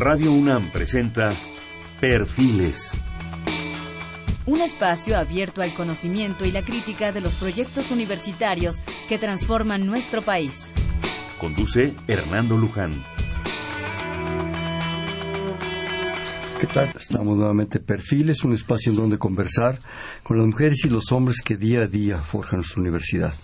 [0.00, 1.30] Radio UNAM presenta
[2.00, 2.92] Perfiles.
[4.46, 8.76] Un espacio abierto al conocimiento y la crítica de los proyectos universitarios
[9.08, 10.72] que transforman nuestro país.
[11.40, 13.04] Conduce Hernando Luján.
[16.60, 16.92] ¿Qué tal?
[16.96, 19.80] Estamos nuevamente Perfiles, un espacio en donde conversar
[20.22, 23.34] con las mujeres y los hombres que día a día forjan nuestra universidad.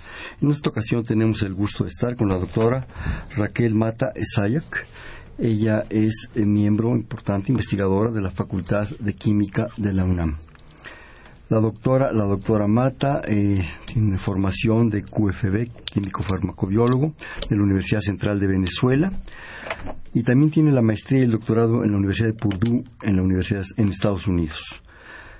[0.41, 2.87] En esta ocasión tenemos el gusto de estar con la doctora
[3.37, 4.87] Raquel Mata Esayak.
[5.39, 10.37] Ella es eh, miembro importante, investigadora de la Facultad de Química de la UNAM.
[11.49, 17.15] La doctora, la doctora Mata eh, tiene formación de QFB, químico farmacobiólogo,
[17.51, 19.13] de la Universidad Central de Venezuela,
[20.15, 23.23] y también tiene la maestría y el doctorado en la Universidad de Purdue, en la
[23.23, 24.83] Universidad en Estados Unidos.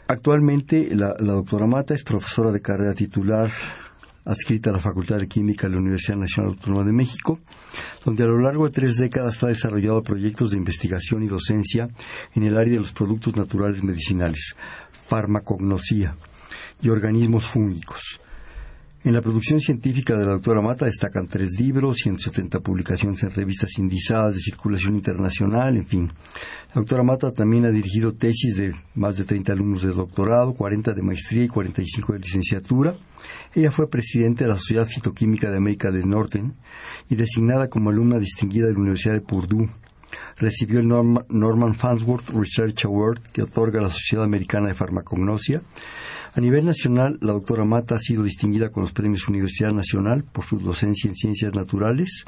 [0.09, 3.49] Actualmente, la, la doctora Mata es profesora de carrera titular
[4.25, 7.41] adscrita a la Facultad de Química de la Universidad Nacional Autónoma de México,
[8.05, 11.89] donde a lo largo de tres décadas ha desarrollado proyectos de investigación y docencia
[12.35, 14.57] en el área de los productos naturales medicinales,
[15.07, 16.17] farmacognosía
[16.83, 18.21] y organismos fúngicos.
[19.05, 23.77] En la producción científica de la doctora Mata destacan tres libros, 170 publicaciones en revistas
[23.77, 26.11] indizadas de circulación internacional, en fin.
[26.69, 30.95] La doctora Mata también ha dirigido tesis de más de 30 alumnos de doctorado, 40
[30.95, 32.97] de maestría y 45 de licenciatura.
[33.55, 36.43] Ella fue presidenta de la Sociedad Fitoquímica de América del Norte
[37.09, 39.71] y designada como alumna distinguida de la Universidad de Purdue.
[40.37, 45.63] Recibió el Norman Farnsworth Research Award que otorga la Sociedad Americana de Farmacognosia
[46.37, 50.45] a nivel nacional, la doctora Mata ha sido distinguida con los premios Universidad Nacional por
[50.45, 52.25] su docencia en ciencias naturales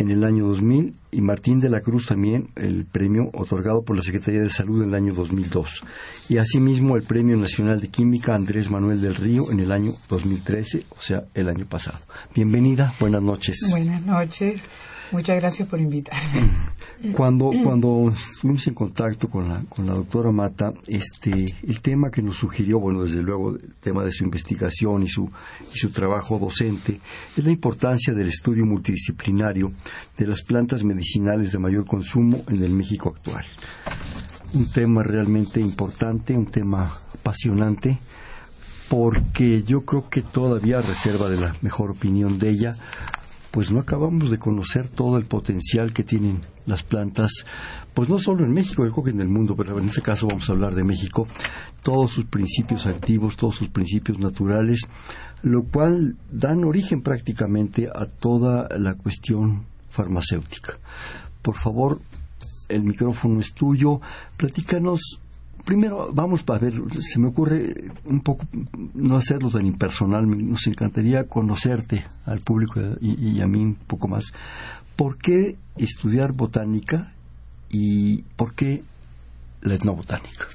[0.00, 4.02] en el año 2000 y Martín de la Cruz también el premio otorgado por la
[4.02, 5.84] Secretaría de Salud en el año 2002
[6.30, 10.86] y asimismo el Premio Nacional de Química Andrés Manuel del Río en el año 2013,
[10.90, 11.98] o sea, el año pasado.
[12.34, 13.60] Bienvenida, buenas noches.
[13.70, 14.62] Buenas noches.
[15.12, 16.48] Muchas gracias por invitarme.
[17.14, 22.20] Cuando, cuando estuvimos en contacto con la, con la doctora Mata, este, el tema que
[22.20, 25.30] nos sugirió, bueno, desde luego, el tema de su investigación y su,
[25.74, 27.00] y su trabajo docente,
[27.34, 29.72] es la importancia del estudio multidisciplinario
[30.18, 33.46] de las plantas medicinales de mayor consumo en el México actual.
[34.52, 37.98] Un tema realmente importante, un tema apasionante,
[38.90, 42.76] porque yo creo que todavía, reserva de la mejor opinión de ella,
[43.50, 47.44] pues no acabamos de conocer todo el potencial que tienen las plantas,
[47.94, 50.28] pues no solo en México, yo creo que en el mundo, pero en este caso
[50.28, 51.26] vamos a hablar de México,
[51.82, 54.82] todos sus principios activos, todos sus principios naturales,
[55.42, 60.78] lo cual dan origen prácticamente a toda la cuestión farmacéutica.
[61.42, 62.00] Por favor,
[62.68, 64.00] el micrófono es tuyo,
[64.36, 65.20] platícanos
[65.64, 68.46] primero vamos a ver, se me ocurre un poco
[68.94, 74.32] no hacerlo tan impersonal, nos encantaría conocerte al público y, a mí un poco más.
[74.96, 77.12] ¿Por qué estudiar botánica
[77.70, 78.82] y por qué
[79.62, 80.46] la etnobotánica?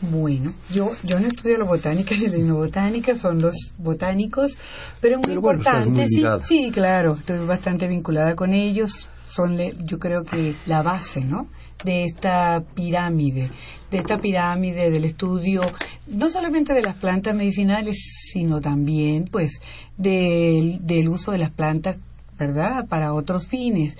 [0.00, 4.56] Bueno, yo, yo no estudio la botánica ni la etnobotánica, son los botánicos,
[5.00, 6.08] pero es muy importante.
[6.08, 9.56] sí, sí, claro, estoy bastante vinculada con ellos, son
[9.86, 11.48] yo creo que la base, ¿no?
[11.84, 13.50] De esta pirámide,
[13.90, 15.62] de esta pirámide del estudio,
[16.06, 17.96] no solamente de las plantas medicinales,
[18.32, 19.60] sino también, pues,
[19.96, 21.96] del, del uso de las plantas,
[22.38, 23.96] ¿verdad?, para otros fines.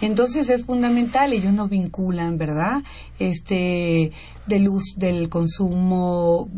[0.00, 2.82] Entonces es fundamental, ellos nos vinculan, ¿verdad?
[3.18, 4.12] Este,
[4.46, 6.50] del, uso, del consumo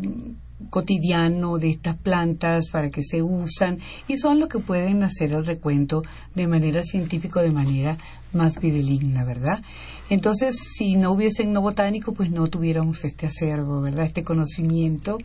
[0.69, 5.45] cotidiano de estas plantas para que se usan y son los que pueden hacer el
[5.45, 6.03] recuento
[6.35, 7.97] de manera científica, de manera
[8.33, 9.61] más fideligna, ¿verdad?
[10.09, 14.05] Entonces, si no hubiese no botánico, pues no tuviéramos este acervo, ¿verdad?
[14.05, 15.17] Este conocimiento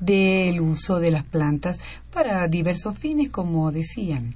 [0.00, 1.78] del uso de las plantas
[2.12, 4.34] para diversos fines, como decían.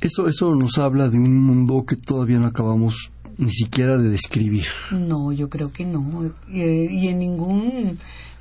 [0.00, 4.64] eso, eso nos habla de un mundo que todavía no acabamos ni siquiera de describir.
[4.90, 6.32] No, yo creo que no.
[6.50, 7.98] Eh, y en ningún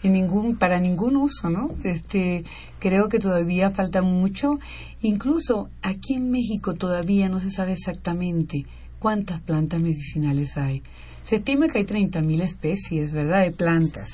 [0.10, 1.72] ningún para ningún uso, ¿no?
[1.84, 2.44] Este,
[2.80, 4.60] creo que todavía falta mucho,
[5.02, 8.66] incluso aquí en México todavía no se sabe exactamente
[9.00, 10.82] cuántas plantas medicinales hay.
[11.24, 14.10] Se estima que hay 30.000 especies, ¿verdad?, de plantas.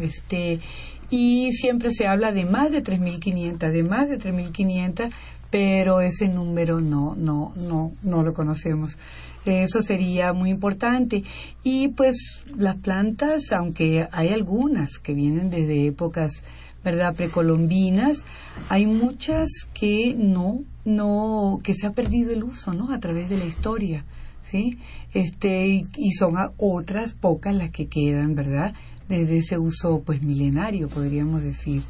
[0.00, 0.60] Este
[1.08, 5.12] y siempre se habla de más de 3.500, de más de 3.500,
[5.50, 8.98] pero ese número no no no no lo conocemos.
[9.44, 11.22] Eso sería muy importante.
[11.62, 16.42] Y pues las plantas, aunque hay algunas que vienen desde épocas,
[16.84, 18.24] ¿verdad?, precolombinas,
[18.68, 23.38] hay muchas que no, no, que se ha perdido el uso, ¿no?, a través de
[23.38, 24.04] la historia.
[24.50, 24.78] ¿Sí?
[25.12, 28.74] Este, y, son otras pocas las que quedan, ¿verdad?
[29.08, 31.82] Desde ese uso, pues, milenario, podríamos decir.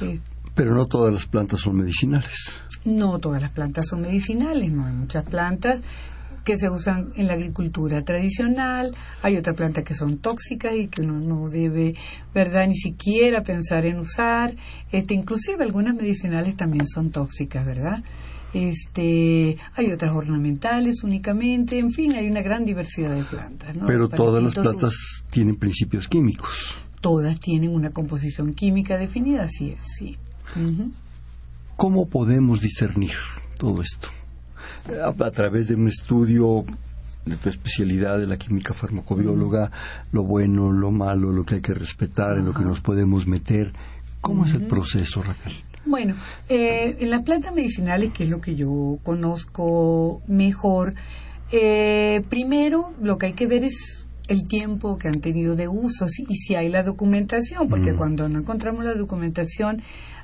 [0.00, 0.18] Eh,
[0.54, 2.62] Pero no todas las plantas son medicinales.
[2.86, 5.82] No todas las plantas son medicinales, no hay muchas plantas
[6.44, 11.02] que se usan en la agricultura tradicional, hay otras plantas que son tóxicas y que
[11.02, 11.94] uno no debe,
[12.34, 14.54] ¿verdad?, ni siquiera pensar en usar,
[14.90, 18.02] este, inclusive algunas medicinales también son tóxicas, ¿verdad?
[18.54, 23.74] Este, hay otras ornamentales únicamente, en fin, hay una gran diversidad de plantas.
[23.74, 23.86] ¿no?
[23.86, 24.94] Pero todas las plantas
[25.30, 26.76] tienen principios químicos.
[27.00, 30.16] Todas tienen una composición química definida, así es, sí.
[31.76, 33.14] ¿Cómo podemos discernir
[33.58, 34.08] todo esto?
[35.02, 36.64] a, través de un estudio
[37.24, 39.70] de tu especialidad de la química farmacobióloga,
[40.10, 43.72] lo bueno, lo malo, lo que hay que respetar, en lo que nos podemos meter.
[44.20, 45.52] ¿Cómo es el proceso, Raquel?
[45.84, 46.14] Bueno,
[46.48, 50.94] eh, en las plantas medicinales, que es lo que yo conozco mejor,
[51.50, 56.06] eh, primero lo que hay que ver es el tiempo que han tenido de uso
[56.28, 59.82] y si hay la documentación, porque cuando no encontramos la documentación,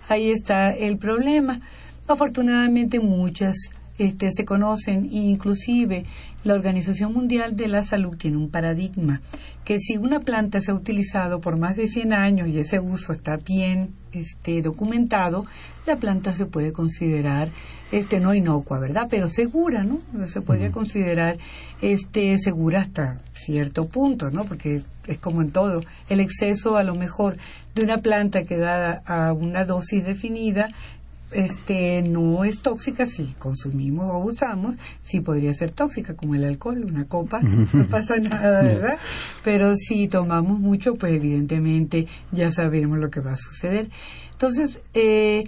[0.09, 1.61] ahí está el problema.
[2.07, 3.57] Afortunadamente muchas
[3.99, 6.05] este, se conocen inclusive
[6.45, 9.21] la Organización Mundial de la Salud tiene un paradigma
[9.65, 13.13] que si una planta se ha utilizado por más de 100 años y ese uso
[13.13, 15.45] está bien este, documentado,
[15.87, 17.51] la planta se puede considerar
[17.93, 19.09] este, no inocua, ¿verdad?
[19.11, 19.99] Pero segura, ¿no?
[20.27, 21.37] Se podría considerar
[21.83, 24.45] este, segura hasta cierto punto, ¿no?
[24.45, 27.37] Porque es como en todo, el exceso a lo mejor
[27.75, 30.71] de una planta que da a una dosis definida
[31.33, 36.85] este no es tóxica si consumimos o usamos, sí podría ser tóxica como el alcohol,
[36.85, 37.41] una copa,
[37.73, 38.99] no pasa nada, ¿verdad?
[39.45, 43.89] Pero si tomamos mucho, pues evidentemente ya sabemos lo que va a suceder.
[44.33, 45.45] Entonces, eh,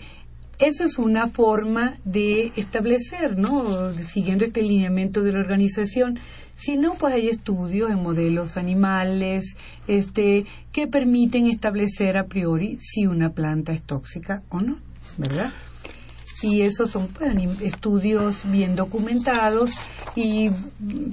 [0.60, 3.92] eso es una forma de establecer, ¿no?
[3.94, 6.18] Siguiendo este lineamiento de la organización.
[6.54, 9.56] Si no, pues hay estudios en modelos animales,
[9.88, 14.76] este, que permiten establecer a priori si una planta es tóxica o no,
[15.18, 15.52] ¿verdad?
[16.42, 17.08] y esos son
[17.60, 19.72] estudios bien documentados
[20.16, 20.50] y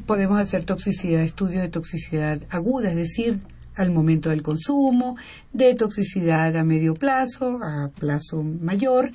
[0.06, 3.40] podemos hacer toxicidad, estudios de toxicidad aguda, es decir,
[3.76, 5.18] al momento del consumo,
[5.54, 9.12] de toxicidad a medio plazo, a plazo mayor,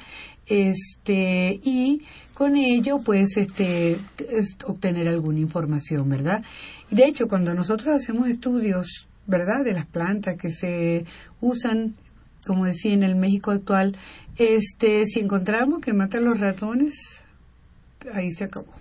[0.46, 2.02] este, y
[2.34, 3.98] con ello, pues, este,
[4.66, 6.44] obtener alguna información, ¿verdad?
[6.90, 11.06] De hecho, cuando nosotros hacemos estudios, ¿verdad?, de las plantas que se
[11.40, 11.96] usan
[12.46, 13.96] como decía en el México actual,
[14.36, 17.22] este, si encontramos que matan los ratones,
[18.12, 18.72] ahí se acabó.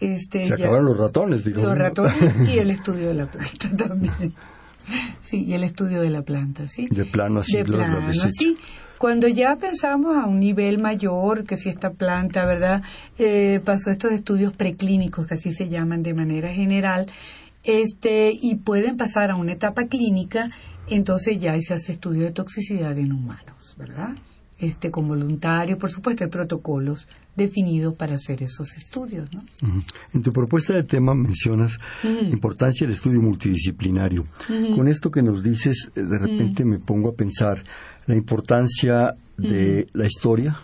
[0.00, 1.70] Este, se acabaron los ratones, digamos.
[1.70, 4.34] Los ratones y el estudio de la planta también.
[5.20, 6.86] Sí, y el estudio de la planta, ¿sí?
[6.90, 7.56] De plano así.
[7.56, 8.56] De plano así.
[8.96, 12.82] Cuando ya pensamos a un nivel mayor, que si esta planta, ¿verdad?
[13.18, 17.06] Eh, pasó estos estudios preclínicos, que así se llaman de manera general,
[17.62, 20.50] este, y pueden pasar a una etapa clínica,
[20.90, 24.16] entonces ya se hace estudio de toxicidad en humanos, ¿verdad?
[24.58, 27.06] Este, con voluntarios, por supuesto, hay protocolos
[27.36, 29.44] definidos para hacer esos estudios, ¿no?
[30.12, 34.26] En tu propuesta de tema mencionas la importancia del estudio multidisciplinario.
[34.74, 37.62] Con esto que nos dices, eh, de repente me pongo a pensar
[38.06, 40.58] la importancia de la historia,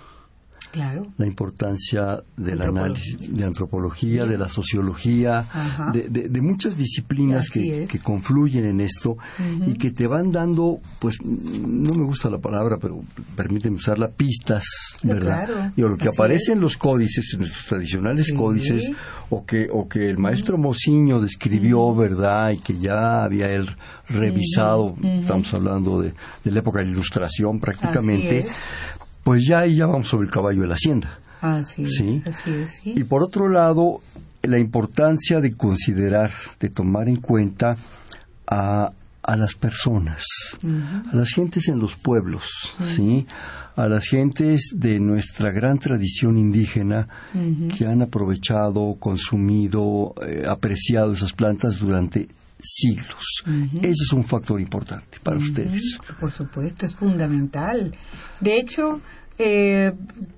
[0.74, 5.44] la importancia del análisis, de antropología, de la sociología,
[5.92, 9.16] de, muchas disciplinas que, confluyen en esto
[9.66, 13.02] y que te van dando, pues, no me gusta la palabra, pero
[13.36, 15.72] permíteme usarla, pistas, ¿verdad?
[15.76, 18.90] Y lo que aparece en los códices, en nuestros tradicionales códices,
[19.30, 22.50] o que, o que el maestro Mociño describió, ¿verdad?
[22.50, 23.68] Y que ya había él
[24.08, 28.44] revisado, estamos hablando de, de, la época de la ilustración prácticamente,
[29.24, 31.18] pues ya ahí ya vamos sobre el caballo de la hacienda.
[31.66, 31.86] ¿sí?
[31.86, 32.22] ¿sí?
[32.84, 34.00] Y por otro lado,
[34.42, 37.76] la importancia de considerar, de tomar en cuenta
[38.46, 40.24] a, a las personas,
[40.62, 43.26] a las gentes en los pueblos, ¿sí?
[43.76, 47.08] a las gentes de nuestra gran tradición indígena
[47.76, 52.28] que han aprovechado, consumido, eh, apreciado esas plantas durante
[52.64, 53.44] siglos.
[53.82, 55.98] Eso es un factor importante para ustedes.
[56.18, 57.94] Por supuesto, es fundamental.
[58.40, 59.00] De hecho,
[59.38, 59.92] eh,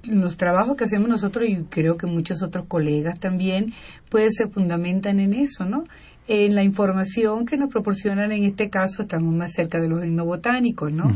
[0.05, 3.73] los trabajos que hacemos nosotros y creo que muchos otros colegas también,
[4.09, 5.85] pues se fundamentan en eso, ¿no?
[6.29, 10.93] En la información que nos proporcionan, en este caso, estamos más cerca de los etnobotánicos,
[10.93, 11.13] ¿no?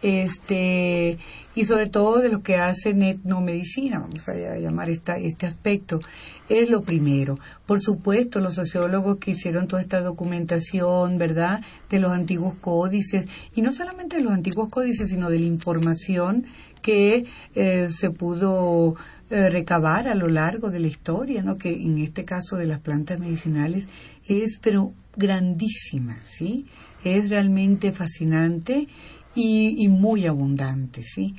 [0.00, 1.18] Este,
[1.54, 6.00] y sobre todo de lo que hacen etnomedicina, vamos a llamar esta, este aspecto,
[6.48, 7.38] es lo primero.
[7.66, 13.60] Por supuesto, los sociólogos que hicieron toda esta documentación, ¿verdad?, de los antiguos códices, y
[13.60, 16.44] no solamente de los antiguos códices, sino de la información
[16.80, 18.94] que eh, se pudo
[19.30, 21.56] eh, recabar a lo largo de la historia, ¿no?
[21.56, 23.88] que en este caso de las plantas medicinales
[24.26, 26.66] es pero grandísima, ¿sí?
[27.04, 28.88] Es realmente fascinante
[29.34, 31.34] y, muy abundante, ¿sí?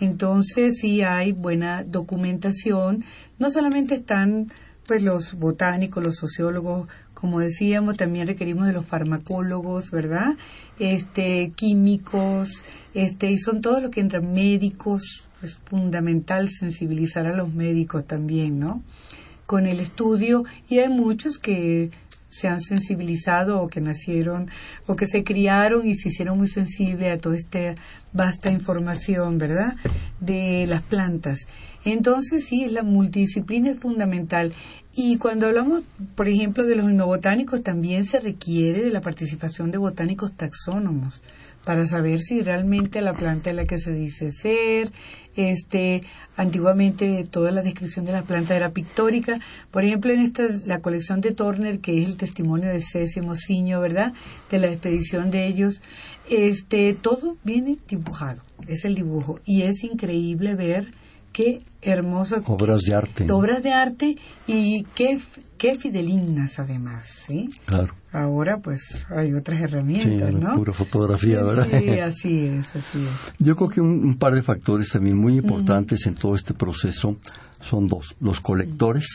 [0.00, 3.04] Entonces sí hay buena documentación,
[3.38, 4.48] no solamente están
[4.86, 10.36] pues los botánicos, los sociólogos, como decíamos, también requerimos de los farmacólogos, ¿verdad?
[10.78, 12.62] Este, químicos,
[12.94, 18.60] este, y son todos los que entran médicos, es fundamental sensibilizar a los médicos también,
[18.60, 18.82] ¿no?
[19.46, 21.90] Con el estudio, y hay muchos que
[22.36, 24.48] se han sensibilizado o que nacieron
[24.86, 27.74] o que se criaron y se hicieron muy sensibles a toda esta
[28.12, 29.74] vasta información, ¿verdad?
[30.20, 31.46] De las plantas.
[31.84, 34.52] Entonces, sí, la multidisciplina es fundamental.
[34.94, 35.82] Y cuando hablamos,
[36.14, 41.22] por ejemplo, de los etnobotánicos, también se requiere de la participación de botánicos taxónomos
[41.66, 44.92] para saber si realmente la planta es la que se dice ser.
[45.34, 46.02] Este,
[46.36, 49.40] antiguamente toda la descripción de la planta era pictórica.
[49.72, 53.80] Por ejemplo, en esta la colección de Turner, que es el testimonio de César Mociño,
[53.80, 54.12] ¿verdad?
[54.48, 55.82] De la expedición de ellos,
[56.30, 58.42] este, todo viene dibujado.
[58.68, 60.92] Es el dibujo y es increíble ver
[61.32, 63.26] qué hermosas obras de arte.
[63.32, 65.18] Obras de arte y qué,
[65.58, 67.50] qué fidelinas además, ¿sí?
[67.64, 67.92] Claro.
[68.16, 70.54] Ahora pues hay otras herramientas, sí, ¿no?
[70.54, 71.66] Pura fotografía, ¿verdad?
[71.78, 73.32] Sí, así es, así es.
[73.38, 77.16] Yo creo que un, par de factores también muy importantes en todo este proceso
[77.60, 78.14] son dos.
[78.20, 79.06] Los colectores,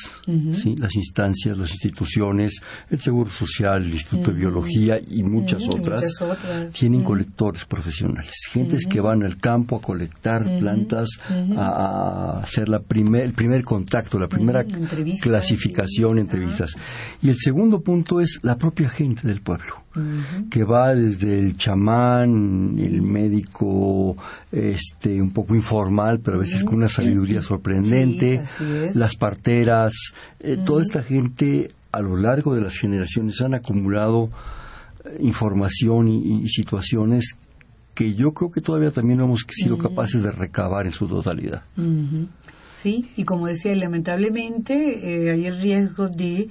[0.53, 0.75] ¿sí?
[0.75, 6.05] las instancias, las instituciones, el Seguro Social, el Instituto de Biología y muchas, otras,
[6.73, 8.33] tienen colectores profesionales.
[8.49, 11.09] Gentes que van al campo a colectar plantas,
[11.57, 14.65] a, hacer la primer, el primer contacto, la primera
[15.21, 16.75] clasificación, entrevistas.
[17.21, 19.80] Y el segundo punto es la propia gente del pueblo
[20.49, 24.15] que va desde el chamán, el médico
[24.51, 28.41] este un poco informal, pero a veces con una sabiduría sorprendente,
[28.93, 29.93] las parteras,
[30.39, 34.29] eh, toda esta gente a lo largo de las generaciones han acumulado
[35.03, 37.35] eh, información y, situaciones
[37.93, 41.63] que yo creo que todavía también no hemos sido capaces de recabar en su totalidad.
[42.77, 46.47] Sí, y como decía, lamentablemente eh, hay el riesgo de,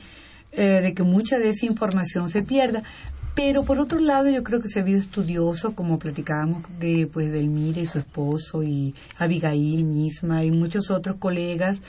[0.53, 2.83] de que mucha de esa información se pierda.
[3.35, 7.31] Pero por otro lado, yo creo que se ha habido estudioso, como platicábamos de pues
[7.31, 11.81] Mire y su esposo y Abigail misma y muchos otros colegas,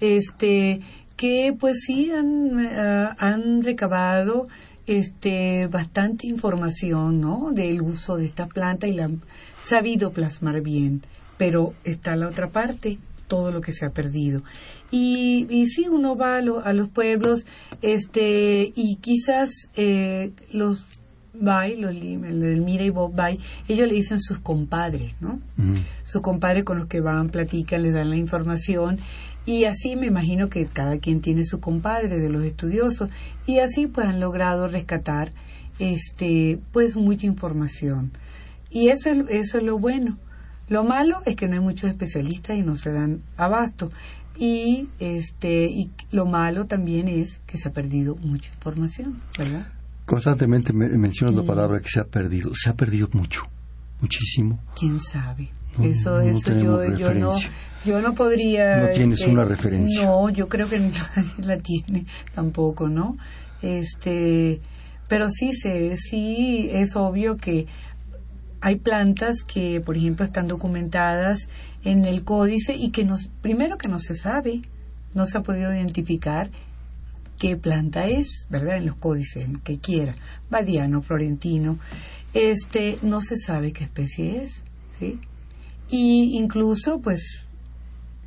[0.00, 0.80] este
[1.16, 4.48] que pues sí han, eh, han recabado
[4.86, 7.50] este bastante información, ¿no?
[7.52, 9.20] Del uso de esta planta y la han
[9.60, 11.02] sabido plasmar bien.
[11.36, 12.98] Pero está la otra parte,
[13.28, 14.42] todo lo que se ha perdido.
[14.90, 17.46] Y, y sí, uno va a, a los pueblos
[17.82, 20.84] este y quizás eh, los
[21.40, 25.40] Bay, los del Mira y Bob Bay, ellos le dicen sus compadres, ¿no?
[26.02, 28.98] Sus compadres con los que van, platican, les dan la información
[29.46, 33.08] y así me imagino que cada quien tiene su compadre de los estudiosos
[33.46, 35.32] y así pues han logrado rescatar
[35.78, 38.12] este pues mucha información.
[38.70, 40.18] Y eso, eso es lo bueno.
[40.68, 43.90] Lo malo es que no hay muchos especialistas y no se dan abasto.
[44.36, 49.66] Y, este, y lo malo también es que se ha perdido mucha información, ¿verdad?
[50.04, 52.52] Constantemente mencionas la palabra que se ha perdido.
[52.54, 53.42] Se ha perdido mucho,
[54.00, 54.58] muchísimo.
[54.78, 55.50] ¿Quién sabe?
[55.82, 57.32] eso, eso yo, yo, no,
[57.84, 58.82] yo no podría.
[58.82, 60.04] No tienes este, una referencia.
[60.04, 63.16] No, yo creo que nadie la tiene tampoco, ¿no?
[63.62, 64.60] Este,
[65.08, 67.66] pero sí se, sí es obvio que
[68.60, 71.48] hay plantas que, por ejemplo, están documentadas
[71.84, 74.62] en el códice y que nos, primero que no se sabe,
[75.14, 76.50] no se ha podido identificar
[77.38, 78.78] qué planta es, ¿verdad?
[78.78, 80.16] En los códices, que quiera,
[80.50, 81.78] badiano, florentino,
[82.34, 84.64] este, no se sabe qué especie es,
[84.98, 85.20] ¿sí?
[85.88, 87.46] Y incluso, pues,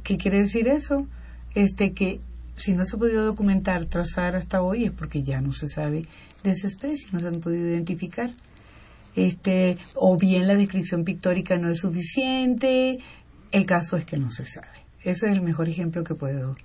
[0.04, 1.08] ¿qué quiere decir eso?
[1.54, 2.22] Este, que
[2.56, 6.06] si no se ha podido documentar, trazar hasta hoy, es porque ya no se sabe
[6.44, 8.30] de esa especie, no se han podido identificar
[9.16, 13.00] este, o bien la descripción pictórica no es suficiente,
[13.52, 14.68] el caso es que no se sabe.
[15.04, 16.56] Ese es el mejor ejemplo que puedo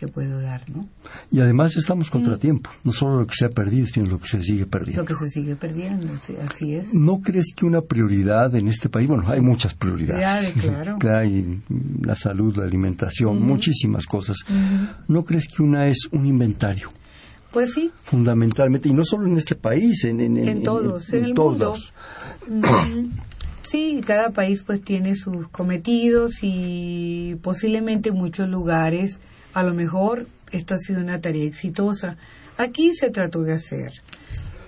[0.00, 0.88] que puedo dar, ¿no?
[1.30, 4.42] Y además estamos contratiempo, no solo lo que se ha perdido, sino lo que se
[4.42, 5.02] sigue perdiendo.
[5.02, 6.08] Lo que se sigue perdiendo,
[6.42, 6.94] así es.
[6.94, 10.96] ¿No crees que una prioridad en este país, bueno, hay muchas prioridades, claro.
[11.14, 11.60] hay
[12.00, 14.38] la salud, la alimentación, muchísimas cosas.
[15.06, 16.88] ¿No crees que una es un inventario?
[17.52, 17.90] Pues sí.
[18.02, 21.92] Fundamentalmente, y no solo en este país, en, en, todos, en, el todos.
[22.48, 23.10] Mundo.
[23.70, 29.20] Sí, cada país pues tiene sus cometidos y posiblemente en muchos lugares
[29.54, 32.16] a lo mejor esto ha sido una tarea exitosa.
[32.56, 33.92] Aquí se trató de hacer.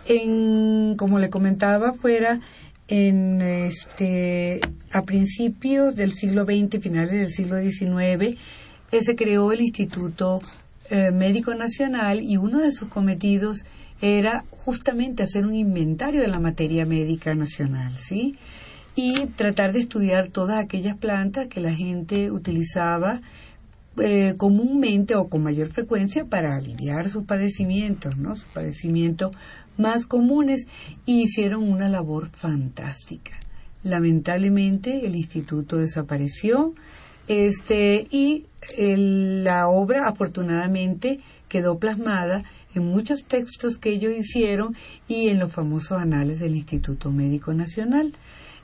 [0.06, 2.40] En, como le comentaba, fuera
[2.86, 4.60] en este
[4.92, 8.38] a principios del siglo XX, finales del siglo XIX,
[8.92, 10.40] eh, se creó el Instituto
[10.94, 13.64] eh, médico nacional y uno de sus cometidos
[14.02, 18.37] era justamente hacer un inventario de la materia médica nacional, ¿sí?
[18.94, 23.22] Y tratar de estudiar todas aquellas plantas que la gente utilizaba
[23.96, 28.37] eh, comúnmente o con mayor frecuencia para aliviar sus padecimientos, ¿no?
[28.37, 29.34] Sus padecimientos
[29.78, 30.66] más comunes
[31.06, 33.32] y hicieron una labor fantástica.
[33.82, 36.75] Lamentablemente el instituto desapareció
[37.28, 38.44] este y
[38.76, 44.75] la obra afortunadamente quedó plasmada en muchos textos que ellos hicieron
[45.09, 48.12] y en los famosos anales del Instituto Médico Nacional.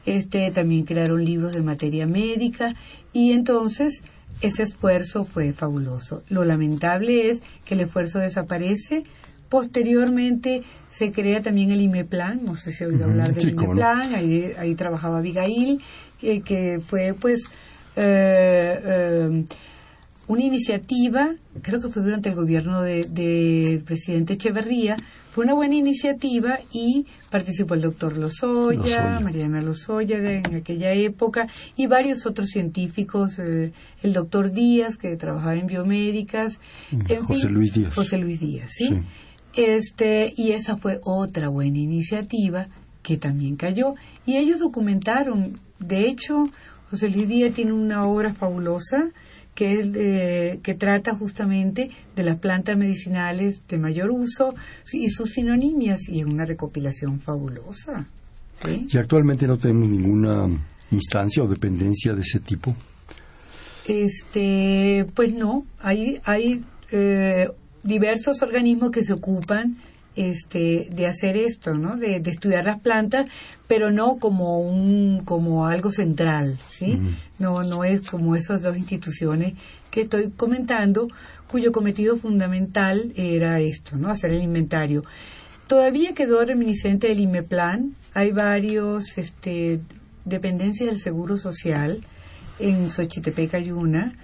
[0.07, 2.75] Este, también crearon libros de materia médica
[3.13, 4.03] y entonces
[4.41, 6.23] ese esfuerzo fue fabuloso.
[6.29, 9.05] Lo lamentable es que el esfuerzo desaparece.
[9.49, 14.53] Posteriormente se crea también el IMEPLAN, no sé si ha oído hablar del IMEPLAN, ahí,
[14.59, 15.81] ahí trabajaba Abigail,
[16.19, 17.51] que, que fue pues
[17.97, 19.45] eh, eh,
[20.29, 24.97] una iniciativa, creo que fue durante el gobierno del de, presidente Echeverría,
[25.31, 31.49] fue una buena iniciativa y participó el doctor Lozoya, Mariana Lozoya de, en aquella época
[31.77, 36.61] y varios otros científicos, eh, el doctor Díaz que trabajaba en biomédicas,
[37.23, 37.95] José Luis Díaz.
[37.95, 39.01] José Luis Díaz, ¿sí?
[39.55, 42.69] Este, y esa fue otra buena iniciativa
[43.03, 43.95] que también cayó
[44.27, 46.45] y ellos documentaron, de hecho,
[46.91, 49.11] José Luis Díaz tiene una obra fabulosa
[49.59, 54.55] que, que trata justamente de las plantas medicinales de mayor uso
[54.93, 58.07] y sus sinonimias y es una recopilación fabulosa.
[58.65, 60.49] ¿Y actualmente no tenemos ninguna
[60.93, 62.77] instancia o dependencia de ese tipo?
[63.89, 67.49] Este, pues no, hay, hay eh,
[67.83, 69.77] diversos organismos que se ocupan
[70.19, 71.97] este, de hacer esto, ¿no?
[71.97, 73.27] De, estudiar las plantas,
[73.69, 76.99] pero no como un, como algo central, ¿sí?
[77.39, 79.55] No, no es como esas dos instituciones
[79.93, 81.09] que estoy comentando,
[81.47, 84.11] cuyo cometido fundamental era esto, ¿no?
[84.11, 85.05] Hacer el inventario.
[85.69, 89.81] Todavía quedó reminiscente del IMEPLAN, hay varios, este,
[90.25, 92.01] dependencias del Seguro Social,
[92.59, 94.15] en Xochitepec hay una,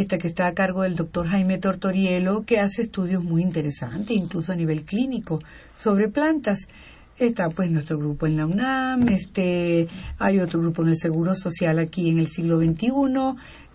[0.00, 4.52] esta que está a cargo del doctor Jaime Tortorielo, que hace estudios muy interesantes, incluso
[4.52, 5.40] a nivel clínico,
[5.76, 6.68] sobre plantas.
[7.18, 9.88] Está pues nuestro grupo en la UNAM, este,
[10.20, 12.92] hay otro grupo en el Seguro Social aquí en el siglo XXI,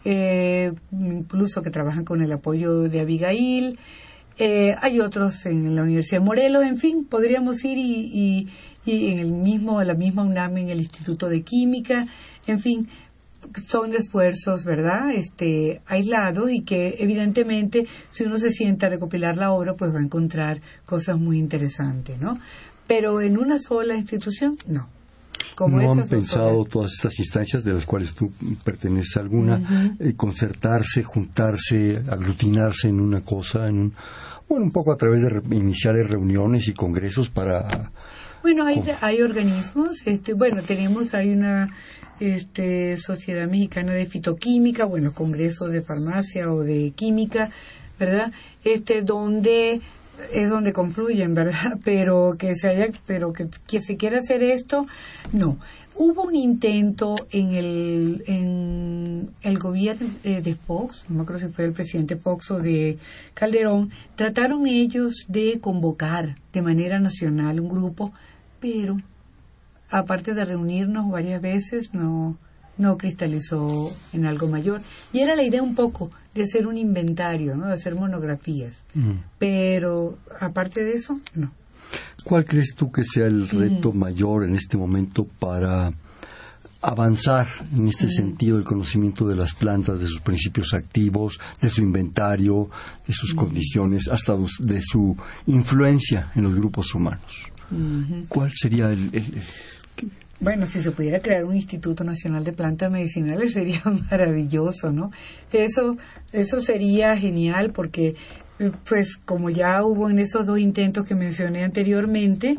[0.05, 3.77] eh, incluso que trabajan con el apoyo de Abigail,
[4.37, 8.47] eh, hay otros en la Universidad de Morelos, en fin, podríamos ir y,
[8.85, 12.07] y, y en el mismo, la misma UNAM en el Instituto de Química,
[12.47, 12.87] en fin,
[13.67, 15.11] son esfuerzos, ¿verdad?
[15.11, 19.99] Este, aislados y que evidentemente si uno se sienta a recopilar la obra, pues va
[19.99, 22.39] a encontrar cosas muy interesantes, ¿no?
[22.87, 24.87] Pero en una sola institución, no.
[25.55, 28.31] Como ¿No han pensado todas estas instancias de las cuales tú
[28.63, 33.93] perteneces a alguna, eh, concertarse, juntarse, aglutinarse en una cosa, en un,
[34.49, 37.91] bueno, un poco a través de iniciales reuniones y congresos para...
[38.41, 41.69] Bueno, hay, hay organismos, este, bueno, tenemos, hay una
[42.19, 47.49] este, Sociedad Mexicana de Fitoquímica, bueno, Congreso de Farmacia o de Química,
[47.99, 48.31] ¿verdad?
[48.63, 49.81] Este, donde
[50.31, 51.79] es donde confluyen, ¿verdad?
[51.83, 54.85] Pero que se haya, pero que, que se quiera hacer esto,
[55.31, 55.57] no.
[55.95, 61.53] Hubo un intento en el, en el gobierno eh, de Fox, no me acuerdo si
[61.53, 62.97] fue el presidente Fox o de
[63.35, 68.11] Calderón, trataron ellos de convocar de manera nacional un grupo,
[68.59, 68.97] pero
[69.93, 72.35] aparte de reunirnos varias veces, no,
[72.79, 74.81] no cristalizó en algo mayor.
[75.13, 77.67] Y era la idea un poco de hacer un inventario, ¿no?
[77.67, 78.83] de hacer monografías.
[79.37, 81.51] Pero aparte de eso, no.
[82.23, 85.93] ¿Cuál crees tú que sea el reto mayor en este momento para
[86.81, 91.81] avanzar en este sentido del conocimiento de las plantas, de sus principios activos, de su
[91.81, 92.69] inventario,
[93.07, 97.51] de sus condiciones, hasta de su influencia en los grupos humanos?
[98.27, 99.11] ¿Cuál sería el,
[100.39, 105.11] bueno, si se pudiera crear un Instituto Nacional de Plantas Medicinales sería maravilloso, ¿no?
[105.51, 105.97] Eso,
[106.31, 108.15] eso sería genial porque,
[108.87, 112.57] pues, como ya hubo en esos dos intentos que mencioné anteriormente,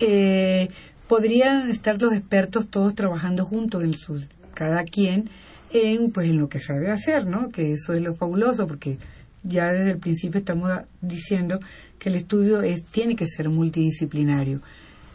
[0.00, 0.68] eh,
[1.08, 5.30] podrían estar los expertos todos trabajando juntos, en sus, cada quien,
[5.72, 7.50] en, pues, en lo que sabe hacer, ¿no?
[7.50, 8.98] Que eso es lo fabuloso porque
[9.42, 10.70] ya desde el principio estamos
[11.00, 11.58] diciendo
[11.98, 14.60] que el estudio es, tiene que ser multidisciplinario.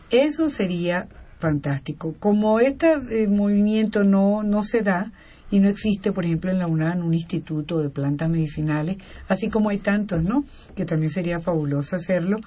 [0.10, 1.08] Eso sería
[1.40, 2.16] fantástico.
[2.20, 5.12] Como este eh, movimiento no, no se da
[5.50, 8.98] y no existe, por ejemplo, en la UNAM un instituto de plantas medicinales,
[9.28, 10.44] así como hay tantos, ¿no?
[10.76, 12.38] Que también sería fabuloso hacerlo.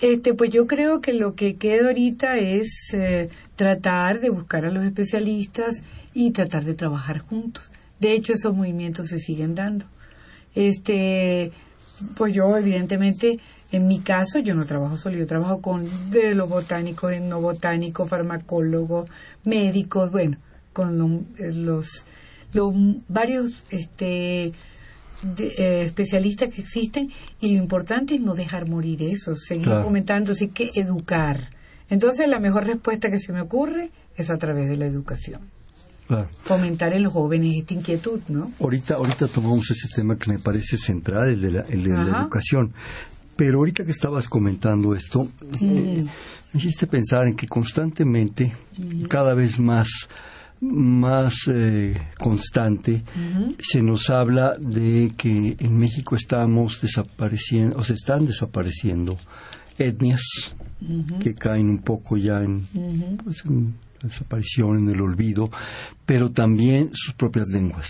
[0.00, 4.70] Este, pues yo creo que lo que queda ahorita es eh, tratar de buscar a
[4.70, 5.82] los especialistas
[6.12, 7.70] y tratar de trabajar juntos.
[8.00, 9.86] De hecho, esos movimientos se siguen dando.
[10.54, 11.52] Este,
[12.16, 13.38] pues yo evidentemente
[13.74, 19.10] en mi caso, yo no trabajo solo, yo trabajo con de los botánicos, etnobotánicos, farmacólogos,
[19.44, 20.36] médicos, bueno,
[20.72, 22.04] con eh, los,
[22.52, 22.72] los
[23.08, 24.52] varios este,
[25.38, 27.10] eh, especialistas que existen
[27.40, 31.50] y lo importante es no dejar morir eso, seguir comentando, así que educar.
[31.90, 35.40] Entonces la mejor respuesta que se me ocurre es a través de la educación.
[36.42, 38.52] Fomentar en los jóvenes esta inquietud, ¿no?
[38.60, 42.74] Ahorita, ahorita tomamos ese tema que me parece central, el de la, educación.
[43.36, 45.28] Pero ahorita que estabas comentando esto,
[45.60, 46.04] eh,
[46.52, 48.54] me hiciste pensar en que constantemente,
[49.08, 50.08] cada vez más
[50.60, 53.04] más eh, constante,
[53.58, 59.18] se nos habla de que en México estamos desapareciendo, o se están desapareciendo
[59.78, 60.56] etnias
[61.20, 62.66] que caen un poco ya en,
[63.22, 65.50] pues, en desaparición, en el olvido,
[66.06, 67.88] pero también sus propias lenguas.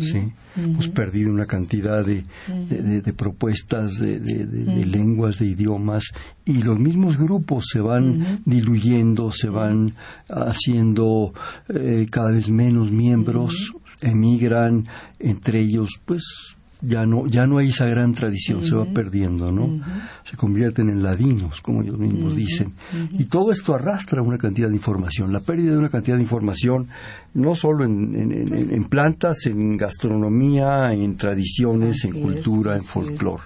[0.00, 0.32] ¿sí?
[0.56, 2.24] Hemos perdido una cantidad de,
[2.68, 6.04] de, propuestas de, lenguas, de idiomas,
[6.44, 9.94] y los mismos grupos se van diluyendo, se van
[10.28, 11.32] haciendo
[11.68, 14.86] eh, cada vez menos miembros, emigran,
[15.18, 16.55] entre ellos, pues
[16.86, 19.78] ya no ya no hay esa gran tradición, se va perdiendo, ¿no?
[20.24, 22.74] Se convierten en ladinos, como ellos mismos dicen.
[23.12, 26.88] Y todo esto arrastra una cantidad de información, la pérdida de una cantidad de información,
[27.34, 33.42] no solo en, plantas, en gastronomía, en tradiciones, en cultura, en folclore.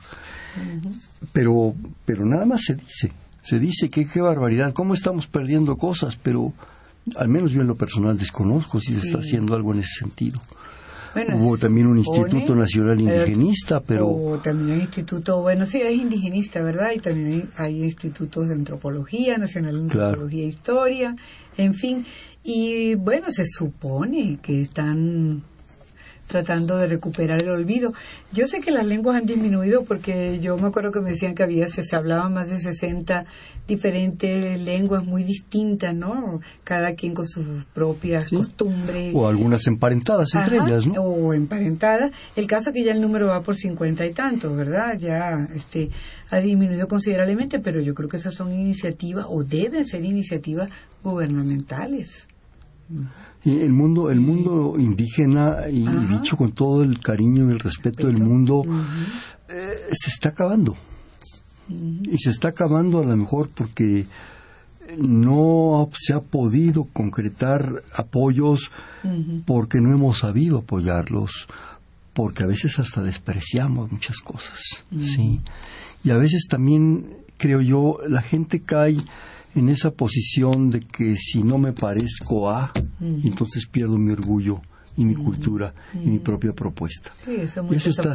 [1.33, 1.75] Pero,
[2.05, 6.53] pero nada más se dice, se dice que qué barbaridad, cómo estamos perdiendo cosas, pero
[7.17, 10.41] al menos yo en lo personal desconozco si se está haciendo algo en ese sentido.
[11.15, 14.09] Hubo también un Instituto Nacional Indigenista, pero...
[14.09, 16.93] O también un instituto, bueno, sí, es indigenista, ¿verdad?
[16.95, 21.17] Y también hay, institutos de antropología, Nacional de Antropología e Historia,
[21.57, 22.07] en fin.
[22.45, 25.43] Y bueno, se supone que están
[26.31, 27.93] tratando de recuperar el olvido.
[28.33, 31.43] Yo sé que las lenguas han disminuido porque yo me acuerdo que me decían que
[31.43, 33.27] había, se hablaban más de 60
[33.67, 36.41] diferentes lenguas muy distintas, ¿no?
[36.63, 39.13] Cada quien con sus propias costumbres.
[39.15, 41.03] O algunas emparentadas entre ellas, ¿no?
[41.03, 42.13] O emparentadas.
[42.37, 44.97] El caso es que ya el número va por 50 y tantos, ¿verdad?
[44.99, 45.91] Ya este
[46.31, 50.69] ha disminuido considerablemente, pero yo creo que esas son iniciativas o deben ser iniciativas
[51.03, 52.29] gubernamentales
[53.45, 58.19] el mundo el mundo indígena y dicho con todo el cariño y el respeto del
[58.19, 58.65] mundo
[59.49, 60.77] eh, se está acabando.
[61.69, 64.05] Y se está acabando a lo mejor porque
[64.99, 68.71] no se ha podido concretar apoyos
[69.47, 71.47] porque no hemos sabido apoyarlos
[72.13, 75.41] porque a veces hasta despreciamos muchas cosas sí
[76.03, 78.97] y a veces también creo yo la gente cae
[79.55, 84.61] en esa posición de que si no me parezco a, entonces pierdo mi orgullo
[84.97, 87.13] y mi cultura y mi propia propuesta.
[87.25, 88.15] Sí, eso, muy y eso Está,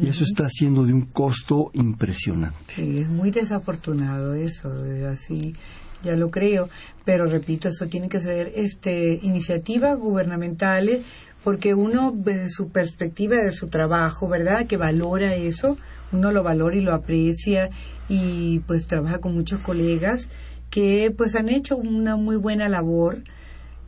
[0.00, 2.74] y eso está haciendo de un costo impresionante.
[2.74, 4.72] Sí, es muy desafortunado eso,
[5.10, 5.54] así
[6.02, 6.68] ya lo creo,
[7.04, 11.02] pero repito, eso tiene que ser este iniciativas gubernamentales
[11.44, 14.66] porque uno desde su perspectiva de su trabajo, ¿verdad?
[14.66, 15.76] Que valora eso,
[16.12, 17.70] uno lo valora y lo aprecia
[18.10, 20.28] y pues trabaja con muchos colegas
[20.68, 23.22] que pues han hecho una muy buena labor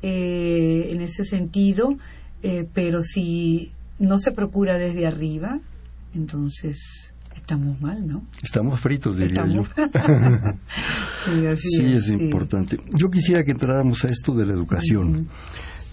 [0.00, 1.96] eh, en ese sentido,
[2.42, 5.61] eh, pero si no se procura desde arriba,
[6.14, 8.24] entonces estamos mal, ¿no?
[8.42, 9.64] Estamos fritos, diría yo.
[11.56, 12.78] sí, es, importante.
[12.94, 15.28] Yo quisiera que entráramos a esto de la educación.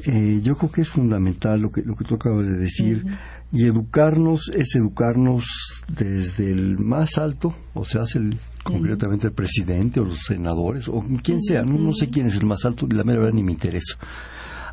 [0.05, 3.05] Eh, yo creo que es fundamental lo que, lo que tú acabas de decir.
[3.51, 5.45] Y educarnos es educarnos
[5.87, 11.03] desde el más alto, o sea, hace el, concretamente el presidente o los senadores, o
[11.23, 13.97] quien sea, no, sé quién es el más alto, la mera verdad ni me interesa,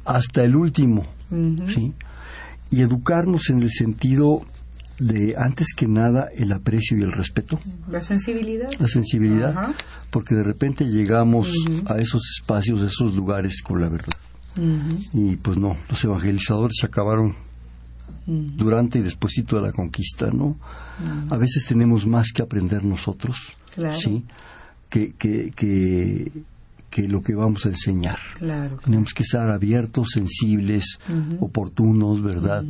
[0.04, 1.06] hasta el último,
[1.66, 1.94] ¿sí?
[2.70, 4.44] Y educarnos en el sentido
[4.98, 7.58] de, antes que nada, el aprecio y el respeto.
[7.88, 8.68] La sensibilidad.
[8.78, 9.74] La sensibilidad,
[10.10, 11.52] porque de repente llegamos
[11.86, 14.12] a esos espacios, a esos lugares con la verdad.
[15.12, 16.86] Y pues no, los evangelizadores se
[18.26, 20.56] durante y despuesito de la conquista, ¿no?
[21.30, 23.36] A veces tenemos más que aprender nosotros,
[23.90, 24.24] ¿sí?
[24.88, 28.18] Que, que, que, lo que vamos a enseñar.
[28.82, 30.98] Tenemos que estar abiertos, sensibles,
[31.40, 32.64] oportunos, ¿verdad?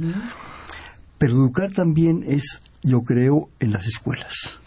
[1.19, 4.59] Pero educar también es, yo creo, en las escuelas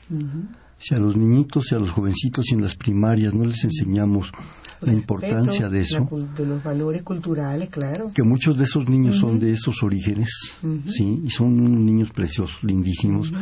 [0.79, 4.31] si a los niñitos y a los jovencitos y en las primarias no les enseñamos
[4.81, 6.07] la importancia de eso.
[6.37, 8.11] de los valores culturales, claro.
[8.13, 10.29] Que muchos de esos niños son de esos orígenes,
[10.87, 11.21] ¿sí?
[11.25, 13.33] Y son niños preciosos, lindísimos,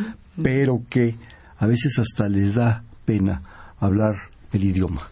[0.42, 1.16] pero que
[1.58, 3.44] a veces hasta les da pena
[3.80, 4.16] hablar
[4.52, 5.08] el idioma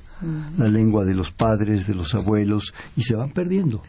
[0.57, 3.81] la lengua de los padres, de los abuelos, y se van perdiendo.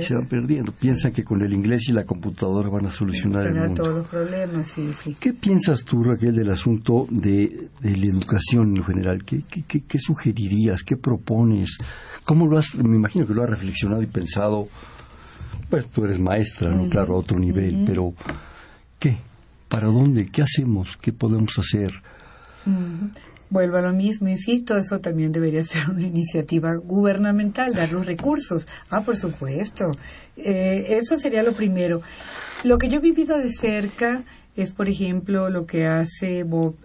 [0.00, 0.72] Se van perdiendo.
[0.72, 3.82] Piensan que con el inglés y la computadora van a solucionar el mundo.
[3.82, 4.74] todos los problemas,
[5.18, 9.24] ¿Qué piensas tú, Raquel, del asunto de, de la educación en general?
[9.24, 10.82] ¿Qué, qué, qué, sugerirías?
[10.82, 11.78] ¿Qué propones?
[12.24, 14.68] ¿Cómo lo has, me imagino que lo has reflexionado y pensado,
[15.70, 16.88] pues tú eres maestra, ¿no?
[16.88, 18.12] Claro, a otro nivel, pero
[18.98, 19.18] ¿qué?
[19.68, 20.28] ¿Para dónde?
[20.28, 20.98] ¿Qué hacemos?
[21.00, 21.92] ¿Qué podemos hacer?
[23.52, 28.66] Vuelvo a lo mismo, insisto, eso también debería ser una iniciativa gubernamental, dar los recursos.
[28.88, 29.90] Ah, por supuesto.
[30.38, 32.00] Eh, eso sería lo primero.
[32.64, 34.24] Lo que yo he vivido de cerca
[34.56, 36.76] es, por ejemplo, lo que hace Bob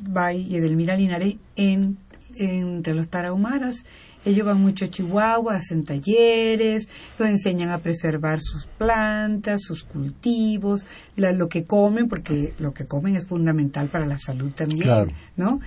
[0.00, 1.98] Bay y Edelmira Linares en,
[2.36, 3.84] entre los tarahumaras.
[4.24, 10.86] Ellos van mucho a Chihuahua, hacen talleres, los enseñan a preservar sus plantas, sus cultivos,
[11.16, 15.58] lo que comen, porque lo que comen es fundamental para la salud también, ¿no?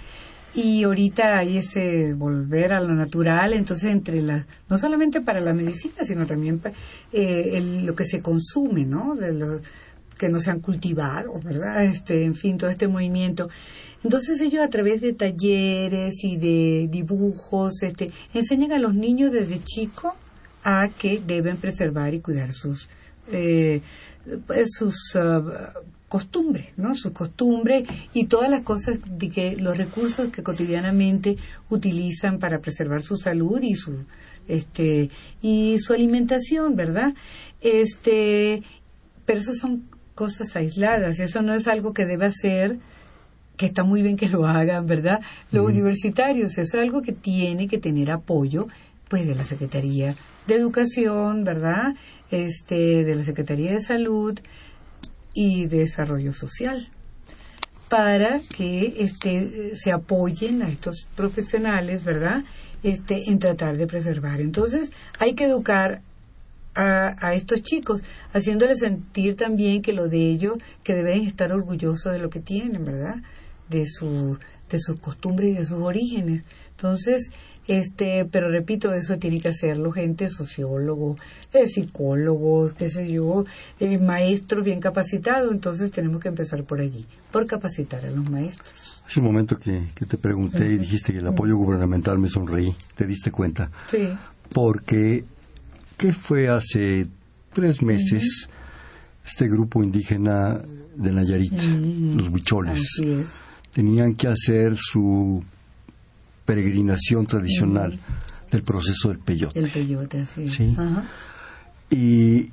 [0.56, 5.54] Y ahorita hay ese volver a lo natural, entonces entre las, no solamente para la
[5.54, 6.74] medicina, sino también para,
[7.12, 9.15] eh, lo que se consume, ¿no?
[9.15, 9.60] De lo,
[10.18, 11.84] que no se han cultivado, ¿verdad?
[11.84, 13.50] Este, en fin, todo este movimiento.
[14.04, 19.62] Entonces ellos a través de talleres y de dibujos, este, enseñan a los niños desde
[19.63, 20.13] chicos
[20.63, 22.88] a que deben preservar y cuidar sus
[23.32, 23.82] eh,
[24.48, 25.74] pues, sus ah,
[26.10, 26.96] costumbre, ¿no?
[26.96, 31.38] Su costumbre y todas las cosas de que los recursos que cotidianamente
[31.70, 34.06] utilizan para preservar su salud y su
[34.48, 35.10] este
[35.41, 37.13] y su alimentación, ¿verdad?
[37.62, 38.62] Este,
[39.26, 42.78] pero eso son cosas aisladas, eso no es algo que debe hacer
[43.58, 45.22] que está muy bien que lo hagan, ¿verdad?
[45.52, 48.68] Los universitarios, es algo que tiene que tener apoyo
[49.08, 50.15] pues de la Secretaría
[50.48, 51.96] de Educación, ¿verdad?
[52.32, 54.39] Este, de la Secretaría de Salud,
[55.36, 56.89] y desarrollo social
[57.89, 62.43] para que este, se apoyen a estos profesionales, ¿verdad?
[62.82, 64.41] Este, en tratar de preservar.
[64.41, 66.02] Entonces, hay que educar
[66.74, 68.02] a, a, estos chicos,
[68.34, 72.84] haciéndoles sentir también que lo de ellos, que deben estar orgullosos de lo que tienen,
[72.84, 73.17] ¿verdad?
[73.69, 74.38] De, su,
[74.69, 76.43] de sus costumbres y de sus orígenes.
[76.71, 77.32] Entonces,
[77.67, 81.19] este, pero repito, eso tiene que hacerlo gente, sociólogos,
[81.54, 83.45] eh, psicólogos, qué sé yo,
[83.80, 85.51] eh, maestros bien capacitados.
[85.51, 89.04] Entonces tenemos que empezar por allí, por capacitar a los maestros.
[89.06, 93.06] Hace un momento que, te pregunté y dijiste que el apoyo gubernamental me sonreí, ¿te
[93.06, 93.69] diste cuenta?
[93.88, 94.10] Sí.
[94.54, 95.23] Porque,
[95.97, 97.08] ¿qué fue hace
[97.54, 98.49] tres meses?
[99.25, 100.62] Este grupo indígena
[100.95, 101.54] de Nayarit,
[102.15, 103.01] los huicholes,
[103.73, 105.43] tenían que hacer su
[106.45, 107.99] peregrinación tradicional
[108.51, 109.60] del proceso del peyote.
[109.60, 110.75] El peyote, sí.
[111.89, 112.49] Y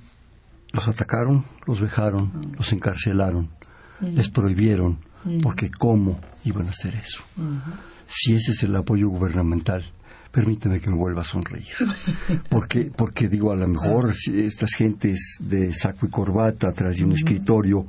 [0.72, 3.50] los atacaron, los vejaron, los encarcelaron,
[4.00, 4.98] les prohibieron,
[5.42, 7.22] porque ¿cómo iban a hacer eso?
[8.08, 9.84] Si ese es el apoyo gubernamental,
[10.30, 11.74] permíteme que me vuelva a sonreír.
[12.48, 17.04] Porque, porque digo, a lo mejor si estas gentes de saco y corbata atrás de
[17.04, 17.86] un escritorio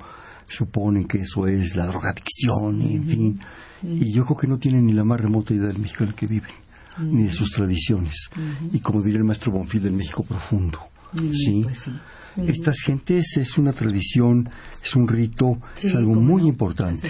[0.47, 3.39] suponen que eso es la drogadicción, y, en fin.
[3.84, 6.15] Y yo creo que no tienen ni la más remota idea del México en el
[6.15, 6.51] que viven,
[6.99, 8.29] ni de sus tradiciones.
[8.71, 10.79] Y como diría el maestro Bonfil, del México profundo.
[11.32, 11.65] ¿Sí?
[12.36, 14.49] Pues Estas gentes es una tradición,
[14.84, 17.08] es un rito, es algo muy importante.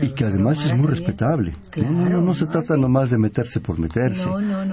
[0.00, 1.52] y que además es muy respetable.
[1.76, 4.28] no, no, se trata nomás de meterse por meterse.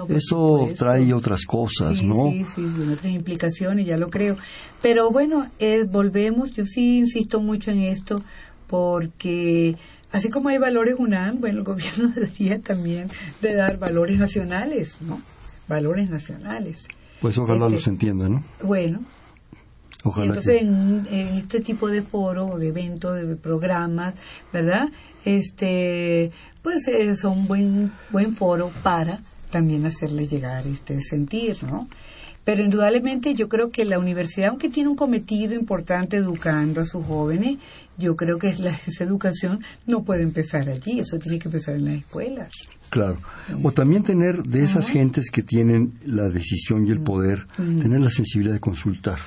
[0.10, 2.32] Eso trae otras cosas, ¿no?
[2.32, 4.38] Sí, sí, otras implicaciones, ya lo creo.
[4.82, 8.24] Pero bueno, eh, volvemos, yo sí insisto mucho en esto,
[8.68, 9.76] porque
[10.14, 13.10] Así como hay valores UNAM, bueno, el gobierno debería también
[13.42, 15.20] de dar valores nacionales, ¿no?
[15.68, 16.88] Valores nacionales.
[17.24, 18.44] Pues ojalá los este, entiendan, ¿no?
[18.62, 19.00] Bueno.
[20.04, 21.08] Ojalá entonces, en,
[21.38, 24.16] este tipo de foro, de eventos, de programas,
[24.52, 24.90] ¿verdad?
[25.24, 26.32] Este,
[26.62, 31.88] pues es un buen, buen foro para también hacerle llegar este sentir, ¿no?
[32.44, 37.06] Pero indudablemente yo creo que la universidad, aunque tiene un cometido importante educando a sus
[37.06, 37.56] jóvenes,
[37.98, 41.86] yo creo que la, esa educación no puede empezar allí, eso tiene que empezar en
[41.86, 42.52] las escuelas.
[42.94, 43.18] Claro.
[43.64, 48.12] O también tener de esas gentes que tienen la decisión y el poder, tener la
[48.12, 49.18] sensibilidad de consultar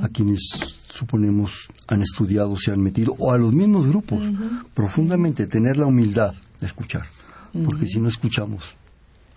[0.00, 0.40] a quienes
[0.88, 4.20] suponemos han estudiado, se han metido, o a los mismos grupos,
[4.72, 7.04] profundamente, tener la humildad de escuchar.
[7.62, 8.64] Porque si no escuchamos,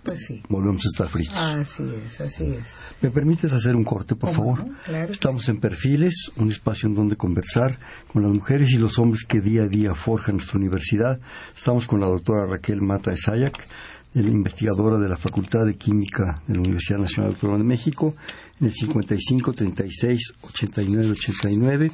[0.03, 0.41] pues sí.
[0.49, 1.35] Volvemos a estar fritos.
[1.37, 2.65] Así es, así es.
[3.01, 4.65] ¿Me permites hacer un corte, por favor?
[4.85, 7.77] Claro Estamos en Perfiles, un espacio en donde conversar
[8.11, 11.19] con las mujeres y los hombres que día a día forjan nuestra universidad.
[11.55, 13.67] Estamos con la doctora Raquel Mata Esayac,
[14.13, 18.15] investigadora de la Facultad de Química de la Universidad Nacional Autónoma de México,
[18.59, 21.91] en el 55 36 89 89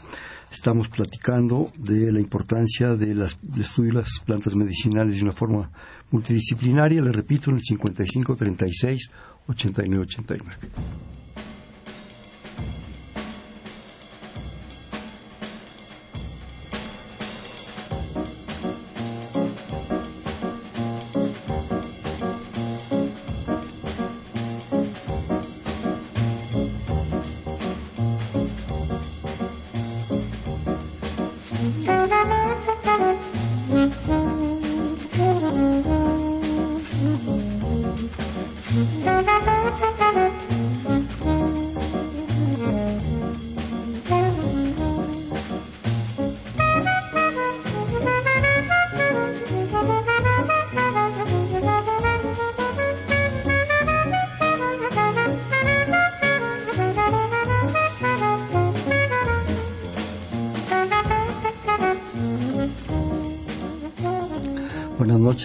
[0.52, 5.70] estamos platicando de la importancia de del estudio de las plantas medicinales de una forma
[6.12, 9.10] multidisciplinaria, le repito, en el 55 36
[9.48, 11.17] 89 89.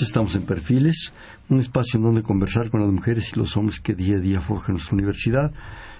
[0.02, 1.12] Estamos en Perfiles,
[1.48, 4.40] un espacio en donde conversar con las mujeres y los hombres que día a día
[4.40, 5.52] forjan nuestra universidad.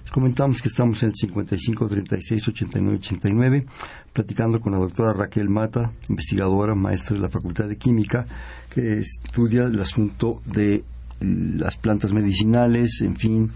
[0.03, 3.67] Les comentamos que estamos en el 55 36 89 89,
[4.13, 8.27] platicando con la doctora Raquel Mata, investigadora, maestra de la Facultad de Química,
[8.69, 10.85] que estudia el asunto de
[11.21, 13.51] las plantas medicinales, en fin,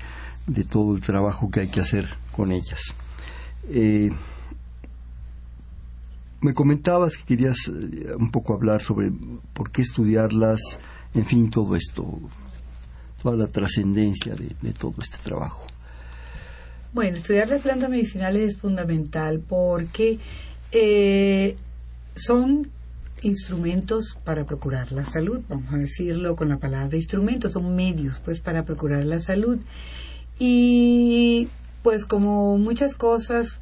[0.46, 2.94] de todo el trabajo que hay que hacer con ellas.
[3.68, 4.10] Eh,
[6.40, 9.10] me comentabas que querías eh, un poco hablar sobre
[9.52, 10.60] por qué estudiarlas,
[11.14, 12.18] en fin, todo esto,
[13.22, 15.64] toda la trascendencia de, todo este trabajo.
[16.92, 20.18] Bueno, estudiar las plantas medicinales es fundamental porque
[20.72, 21.56] eh,
[22.14, 22.70] son
[23.22, 28.40] instrumentos para procurar la salud, vamos a decirlo con la palabra instrumentos, son medios pues
[28.40, 29.58] para procurar la salud.
[30.38, 31.48] Y
[31.82, 33.60] pues como muchas cosas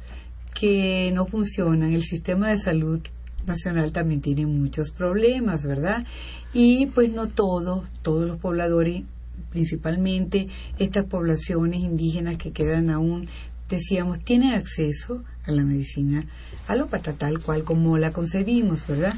[0.55, 1.93] que no funcionan.
[1.93, 2.99] El sistema de salud
[3.45, 6.03] nacional también tiene muchos problemas, ¿verdad?
[6.53, 9.03] Y pues no todos, todos los pobladores,
[9.51, 10.47] principalmente
[10.79, 13.27] estas poblaciones indígenas que quedan aún,
[13.69, 16.25] decíamos, tienen acceso a la medicina
[16.67, 19.13] alópata tal cual como la concebimos, ¿verdad?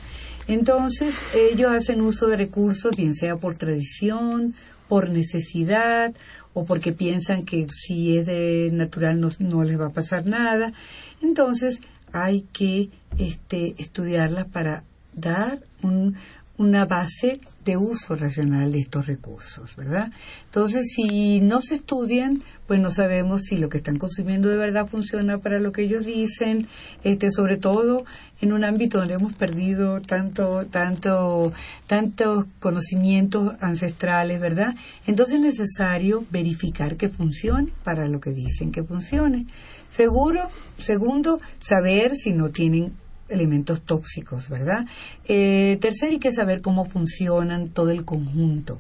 [0.48, 4.54] Entonces ellos hacen uso de recursos, bien sea por tradición,
[4.88, 6.14] por necesidad
[6.54, 10.74] o porque piensan que si es de natural no, no les va a pasar nada.
[11.22, 11.82] Entonces
[12.14, 16.16] hay que este, estudiarlas para dar un,
[16.58, 20.12] una base de uso racional de estos recursos, ¿verdad?
[20.46, 24.88] Entonces, si no se estudian, pues no sabemos si lo que están consumiendo de verdad
[24.88, 26.68] funciona para lo que ellos dicen,
[27.04, 28.06] este, sobre todo
[28.42, 31.54] en un ámbito donde hemos perdido tanto, tanto,
[31.86, 34.76] tantos conocimientos ancestrales, ¿verdad?
[35.06, 39.46] Entonces es necesario verificar que funcione para lo que dicen que funcione.
[39.90, 40.42] Seguro,
[40.78, 42.94] segundo, saber si no tienen
[43.30, 44.86] elementos tóxicos, ¿verdad?
[45.28, 48.78] Eh, tercero, hay que saber cómo funcionan todo el conjunto,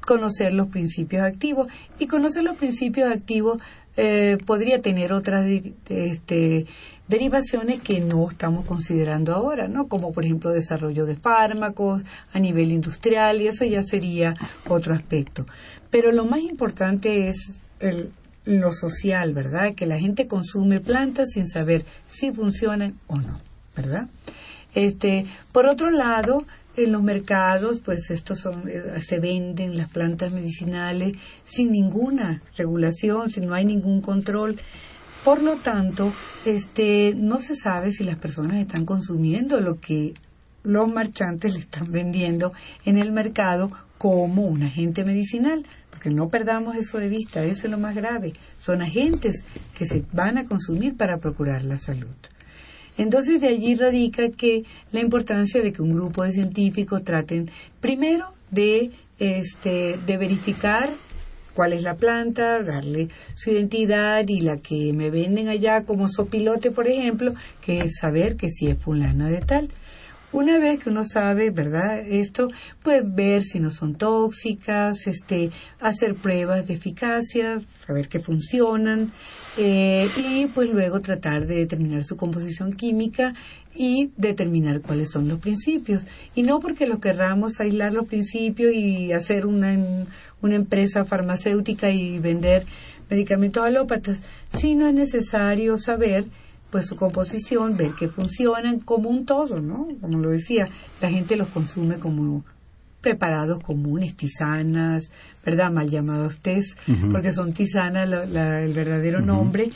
[0.00, 1.68] conocer los principios activos
[1.98, 3.58] y conocer los principios activos
[4.00, 5.44] eh, podría tener otras
[5.88, 6.66] este,
[7.08, 9.88] derivaciones que no estamos considerando ahora, ¿no?
[9.88, 14.36] Como por ejemplo desarrollo de fármacos a nivel industrial y eso ya sería
[14.68, 15.46] otro aspecto.
[15.90, 18.12] Pero lo más importante es el,
[18.44, 19.74] lo social, ¿verdad?
[19.74, 23.48] Que la gente consume plantas sin saber si funcionan o no.
[23.78, 24.08] ¿verdad?
[24.74, 26.44] Este, por otro lado,
[26.76, 33.30] en los mercados, pues estos son, eh, se venden las plantas medicinales sin ninguna regulación,
[33.30, 34.58] si no hay ningún control.
[35.24, 36.12] Por lo tanto,
[36.44, 40.14] este, no se sabe si las personas están consumiendo lo que
[40.64, 42.52] los marchantes le están vendiendo
[42.84, 45.64] en el mercado como un agente medicinal,
[45.98, 48.32] porque no perdamos eso de vista, eso es lo más grave.
[48.60, 49.42] Son agentes
[49.76, 52.14] que se van a consumir para procurar la salud.
[52.96, 58.32] Entonces de allí radica que la importancia de que un grupo de científicos traten primero
[58.52, 60.88] de este de verificar
[61.54, 66.70] cuál es la planta, darle su identidad y la que me venden allá como sopilote,
[66.70, 69.68] por ejemplo, que es saber que si es fulana de tal.
[70.30, 72.00] Una vez que uno sabe, ¿verdad?
[72.00, 72.48] Esto,
[72.82, 79.10] puede ver si no son tóxicas, este, hacer pruebas de eficacia, saber que funcionan,
[79.56, 83.34] eh, y pues luego tratar de determinar su composición química
[83.74, 86.04] y determinar cuáles son los principios.
[86.34, 89.78] Y no porque lo querramos aislar los principios y hacer una,
[90.42, 92.66] una empresa farmacéutica y vender
[93.08, 94.18] medicamentos alópatas,
[94.52, 96.26] sino es necesario saber
[96.70, 99.88] pues su composición, ver que funcionan como un todo, ¿no?
[100.00, 100.68] Como lo decía,
[101.00, 102.44] la gente los consume como
[103.00, 105.10] preparados comunes, tisanas,
[105.44, 105.70] ¿verdad?
[105.70, 106.78] Mal llamados test,
[107.10, 109.70] porque son tisanas el verdadero nombre.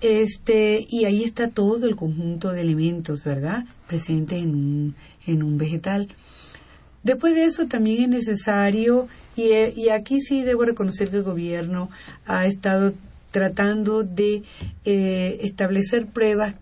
[0.00, 3.64] Este, y ahí está todo el conjunto de elementos, ¿verdad?
[3.86, 4.94] Presente en un,
[5.26, 6.08] en un vegetal.
[7.02, 11.90] Después de eso también es necesario, y, y aquí sí debo reconocer que el gobierno
[12.24, 12.94] ha estado
[13.30, 14.42] tratando de
[14.84, 16.54] eh, establecer pruebas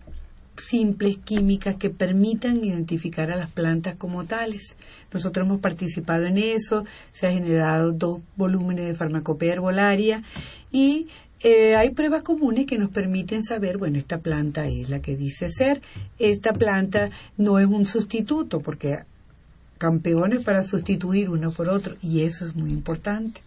[0.59, 4.75] simples químicas que permitan identificar a las plantas como tales.
[5.13, 10.21] Nosotros hemos participado en eso, se han generado dos volúmenes de farmacopea herbolaria
[10.71, 11.07] y
[11.41, 15.49] eh, hay pruebas comunes que nos permiten saber, bueno, esta planta es la que dice
[15.49, 15.81] ser,
[16.19, 18.99] esta planta no es un sustituto, porque
[19.79, 23.41] campeones para sustituir uno por otro, y eso es muy importante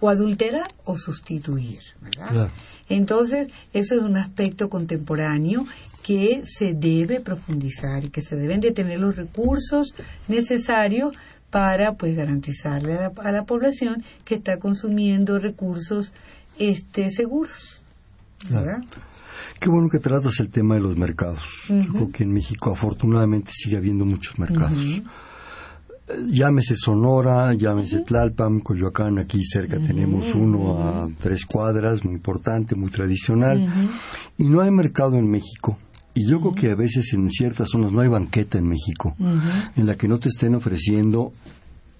[0.00, 1.80] o adulterar o sustituir.
[2.00, 2.50] ¿verdad?
[2.88, 5.66] Entonces, eso es un aspecto contemporáneo
[6.02, 9.94] que se debe profundizar y que se deben de tener los recursos
[10.28, 11.12] necesarios
[11.50, 16.12] para pues garantizarle a la, población que está consumiendo recursos
[16.58, 17.82] este seguros.
[18.50, 18.84] ¿verdad?
[19.58, 21.42] Qué bueno que tratas el tema de los mercados.
[21.68, 24.78] Yo creo que en México afortunadamente sigue habiendo muchos mercados.
[26.28, 32.90] Llámese Sonora, llámese Tlalpan, Coyoacán, aquí cerca tenemos uno a tres cuadras, muy importante, muy
[32.90, 33.66] tradicional,
[34.36, 35.78] y no hay mercado en México.
[36.14, 39.14] Y yo creo que a veces en ciertas zonas no hay banqueta en México,
[39.76, 41.32] en la que no te estén ofreciendo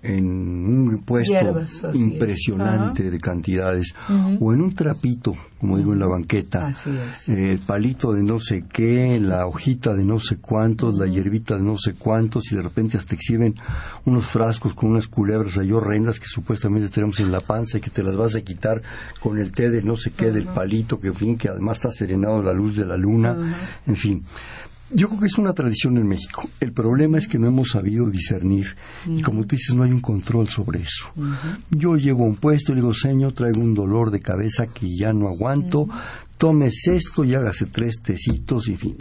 [0.02, 1.60] en un puesto
[1.92, 3.94] impresionante de cantidades
[4.40, 6.72] o en un trapito, como digo en la banqueta,
[7.26, 11.62] el palito de no sé qué, la hojita de no sé cuántos, la hierbita de
[11.62, 13.54] no sé cuántos y de repente hasta exhiben
[14.04, 17.90] unos frascos con unas culebras ahí horrendas que supuestamente tenemos en la panza y que
[17.90, 18.80] te las vas a quitar
[19.20, 22.42] con el té de no sé qué del palito que fin que además está serenado
[22.42, 23.36] la luz de la luna,
[23.86, 24.24] en fin.
[24.90, 26.48] Yo creo que es una tradición en México.
[26.60, 28.74] El problema es que no hemos sabido discernir.
[29.06, 31.12] Y como tú dices, no hay un control sobre eso.
[31.70, 34.88] Yo llego a un puesto y le digo, señor, traigo un dolor de cabeza que
[34.88, 35.88] ya no aguanto.
[36.38, 38.96] Tomes esto y hágase tres tecitos, en fin.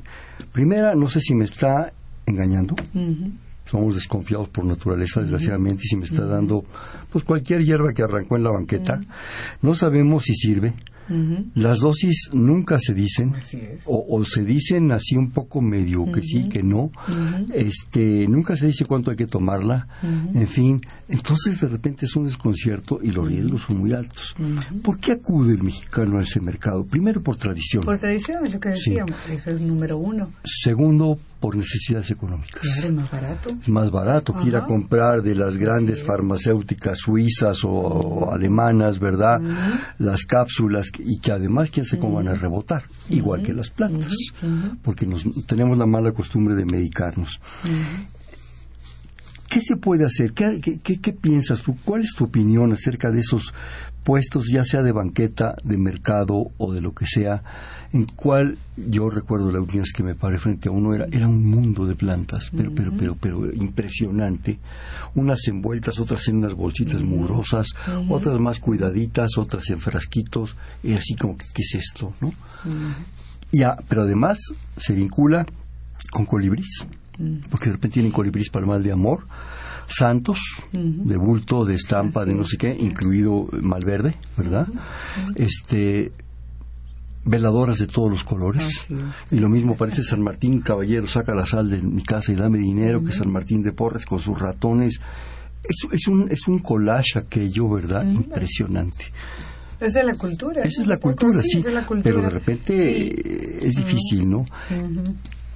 [0.51, 1.93] Primera, no sé si me está
[2.25, 2.75] engañando.
[3.65, 6.65] Somos desconfiados por naturaleza, desgraciadamente, y si me está dando
[7.11, 8.99] pues cualquier hierba que arrancó en la banqueta.
[9.61, 10.73] No sabemos si sirve
[11.55, 13.33] las dosis nunca se dicen,
[13.85, 16.91] o, se dicen así un poco medio que sí, que no.
[17.53, 19.87] este Nunca se dice cuánto hay que tomarla.
[20.33, 24.35] En fin, entonces de repente es un desconcierto y los riesgos son muy altos.
[24.83, 26.85] ¿Por qué acude el mexicano a ese mercado?
[26.85, 27.83] Primero por tradición.
[27.83, 30.31] Por tradición, es lo que decíamos, eso es el número uno.
[30.43, 32.61] Segundo, por necesidades económicas.
[32.61, 33.55] Claro, es más barato.
[33.67, 39.39] Más barato que ir a comprar de las grandes farmacéuticas suizas o alemanas, ¿verdad?
[39.99, 44.13] Las cápsulas y que además quién sabe cómo van a rebotar, igual que las plantas,
[44.81, 47.39] porque nos, tenemos la mala costumbre de medicarnos.
[49.49, 50.33] ¿Qué se puede hacer?
[50.33, 51.77] ¿Qué, qué, piensas tú?
[51.85, 53.53] ¿Cuál es tu opinión acerca de esos
[54.03, 57.43] puestos, ya sea de banqueta, de mercado o de lo que sea,
[57.93, 61.27] en cual yo recuerdo la última vez que me paré frente a uno era, era
[61.27, 64.59] un mundo de plantas, pero, pero, pero, pero impresionante.
[65.15, 67.67] Unas envueltas, otras en unas bolsitas mugrosas,
[68.09, 72.13] otras más cuidaditas, otras en frasquitos, y así como que, ¿qué es esto?
[72.21, 72.33] ¿no?
[73.51, 74.39] ya, pero además
[74.75, 75.45] se vincula
[76.11, 76.85] con colibrís,
[77.49, 79.25] porque de repente tienen colibrís para el mal de amor,
[79.87, 80.39] santos
[80.71, 84.67] de bulto, de estampa, de no sé qué, incluido malverde, ¿verdad?
[85.35, 86.11] Este
[87.27, 88.87] veladoras de todos los colores.
[89.31, 92.57] Y lo mismo parece San Martín Caballero, saca la sal de mi casa y dame
[92.57, 94.99] dinero, que San Martín de Porres con sus ratones.
[95.63, 98.05] Es, es, un, es un collage aquello, ¿verdad?
[98.09, 99.05] Impresionante.
[99.79, 100.63] Esa es la cultura.
[100.63, 101.63] Esa es la cultura, sí.
[102.01, 104.45] Pero de repente es difícil, ¿no?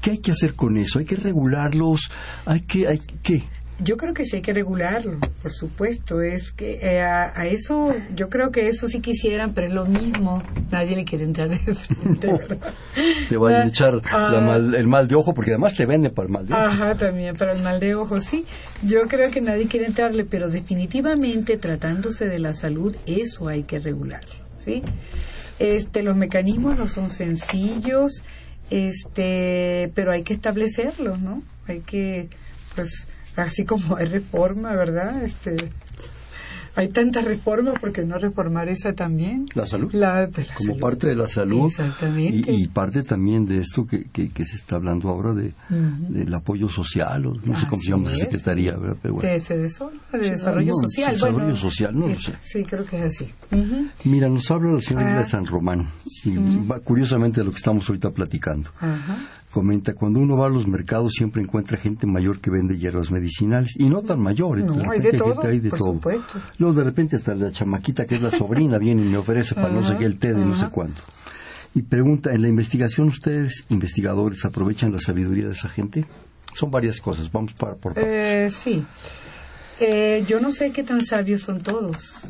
[0.01, 0.99] ¿Qué hay que hacer con eso?
[0.99, 2.09] Hay que regularlos,
[2.45, 3.43] hay que, hay que,
[3.83, 6.21] yo creo que sí hay que regularlo, por supuesto.
[6.21, 10.43] Es que eh, a, eso, yo creo que eso sí quisieran, pero es lo mismo.
[10.71, 12.73] Nadie le quiere entrar de frente, ¿verdad?
[13.29, 14.57] te van a echar ah.
[14.77, 16.63] el mal de ojo, porque además te vende para el mal de ojo.
[16.63, 18.45] Ajá, también para el mal de ojo, sí.
[18.83, 23.79] Yo creo que nadie quiere entrarle, pero definitivamente tratándose de la salud, eso hay que
[23.79, 24.83] regularlo, ¿sí?
[25.59, 28.23] Este, los mecanismos no son sencillos,
[28.69, 31.43] este, pero hay que establecerlos, ¿no?
[31.67, 32.29] Hay que,
[32.75, 35.23] pues, así como hay reforma, ¿verdad?
[35.23, 35.55] Este,
[36.73, 39.45] hay tantas reformas, porque no reformar esa también?
[39.55, 39.93] La salud.
[39.93, 41.65] La, Como parte de la salud.
[41.65, 42.49] Exactamente.
[42.51, 47.25] Y, parte también de esto que, que, se está hablando ahora de, del apoyo social,
[47.25, 48.97] o no sé cómo se llama esa secretaría, ¿verdad?
[49.01, 49.29] Pero bueno.
[49.29, 51.13] De, de desarrollo social.
[51.13, 52.33] Desarrollo social, no lo sé.
[52.41, 53.31] Sí, creo que es así.
[54.05, 55.25] Mira, nos habla la señora de ah.
[55.25, 55.85] San Román,
[56.23, 56.35] y
[56.85, 58.69] curiosamente de lo que estamos ahorita platicando.
[58.79, 59.17] Ajá
[59.51, 63.75] comenta, cuando uno va a los mercados siempre encuentra gente mayor que vende hierbas medicinales,
[63.77, 65.99] y no tan mayor, no, de hay de todo, hay de todo.
[66.57, 69.69] Luego de repente hasta la chamaquita que es la sobrina viene y me ofrece para
[69.69, 71.01] no sé qué el té de no sé cuánto.
[71.73, 76.05] Y pregunta, ¿en la investigación ustedes, investigadores, aprovechan la sabiduría de esa gente?
[76.53, 78.83] Son varias cosas, vamos para, por eh, sí.
[79.79, 82.27] Eh, yo no sé qué tan sabios son todos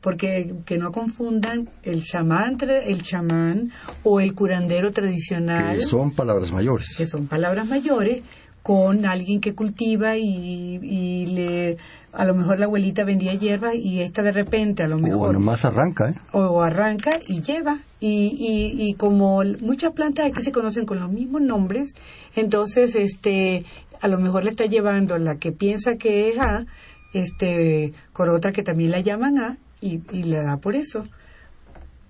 [0.00, 3.72] porque que no confundan el chamán, el chamán
[4.04, 5.76] o el curandero tradicional.
[5.76, 6.94] Que son palabras mayores.
[6.96, 8.22] Que son palabras mayores
[8.62, 11.78] con alguien que cultiva y, le
[12.12, 15.32] a lo mejor la abuelita vendía hierba y esta de repente a lo mejor o
[15.32, 16.14] nomás arranca ¿eh?
[16.32, 21.10] o arranca y lleva y, y, y como muchas plantas aquí se conocen con los
[21.10, 21.94] mismos nombres
[22.34, 23.64] entonces este
[24.00, 26.66] a lo mejor le está llevando la que piensa que es A
[27.14, 31.06] este con otra que también la llaman A y, le da por eso.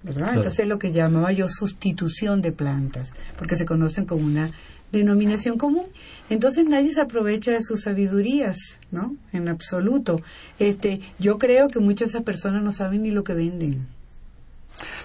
[0.03, 0.35] ¿verdad?
[0.35, 4.51] Entonces es lo que llamaba yo sustitución de plantas, porque se conocen como una
[4.93, 5.87] denominación común.
[6.31, 8.57] Entonces nadie se aprovecha de sus sabidurías,
[8.91, 9.17] ¿no?
[9.33, 10.23] En absoluto.
[10.59, 13.87] Este, yo creo que muchas de esas personas no saben ni lo que venden.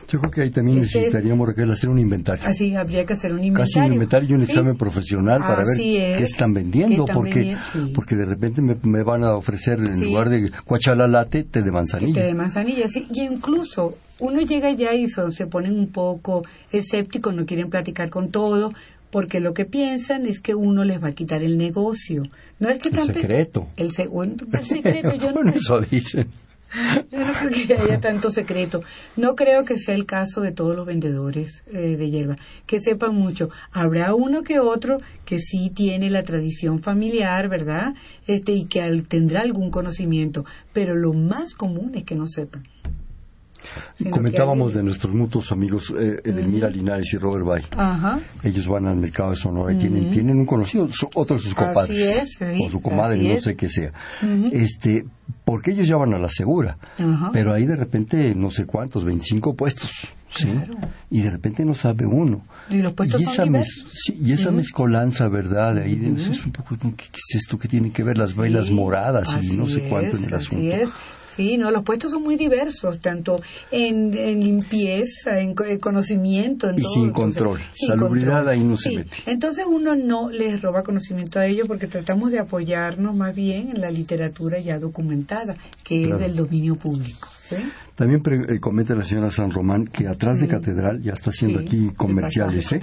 [0.08, 2.46] Yo creo que ahí también este, necesitaríamos hacer un inventario.
[2.48, 3.74] Así, habría que hacer un inventario.
[3.74, 7.56] Casi un inventario y un examen profesional para ver qué están vendiendo, porque
[7.94, 12.22] porque de repente me, van a ofrecer en lugar de cuachalalate, té de manzanilla.
[12.22, 13.08] Té de manzanilla, sí.
[13.14, 18.30] Y incluso uno llega ya y se ponen un poco escépticos, no quieren platicar con
[18.30, 18.74] todo,
[19.14, 22.24] porque lo que piensan es que uno les va a quitar el negocio.
[22.60, 23.68] No es que el secreto.
[23.78, 26.28] El, segundo, el secreto, yo bueno, eso dicen.
[27.12, 28.82] No creo que haya tanto secreto.
[29.16, 33.16] No creo que sea el caso de todos los vendedores eh, de hierba, que sepan
[33.16, 33.50] mucho.
[33.72, 37.94] Habrá uno que otro que sí tiene la tradición familiar, ¿verdad?
[38.28, 42.64] Este, y que tendrá algún conocimiento, pero lo más común es que no sepan.
[44.10, 47.64] Comentábamos de nuestros mutuos amigos eh, Edelmira Linares y Robert Bay.
[48.44, 52.38] Ellos van al mercado de Sonora y tienen, tienen un conocido, otro de sus compadres,
[52.62, 53.92] o su comadre, no sé qué sea.
[54.52, 55.06] este
[55.46, 56.78] Porque ellos ya van a la segura,
[57.32, 60.08] pero ahí de repente no sé cuántos, 25 puestos.
[60.30, 60.52] ¿sí?
[61.10, 62.46] Y de repente no sabe uno.
[62.70, 63.46] Y, los esa,
[64.14, 65.76] y esa mezcolanza, ¿verdad?
[65.76, 69.38] De ahí es un poco, ¿qué, es esto que tiene que ver las velas moradas
[69.42, 70.76] y no sé cuánto en el asunto?
[71.36, 77.12] Sí, no, los puestos son muy diversos, tanto en, limpieza, en, conocimiento, en y sin
[77.12, 77.60] control.
[77.72, 79.12] Salubridad ahí no se mete.
[79.26, 83.82] Entonces uno no les roba conocimiento a ellos porque tratamos de apoyarnos más bien en
[83.82, 87.30] la literatura ya documentada, que es del dominio público.
[87.96, 91.92] También eh, comenta la señora San Román que atrás de Catedral, ya está haciendo aquí
[91.96, 92.80] comerciales, ¿eh?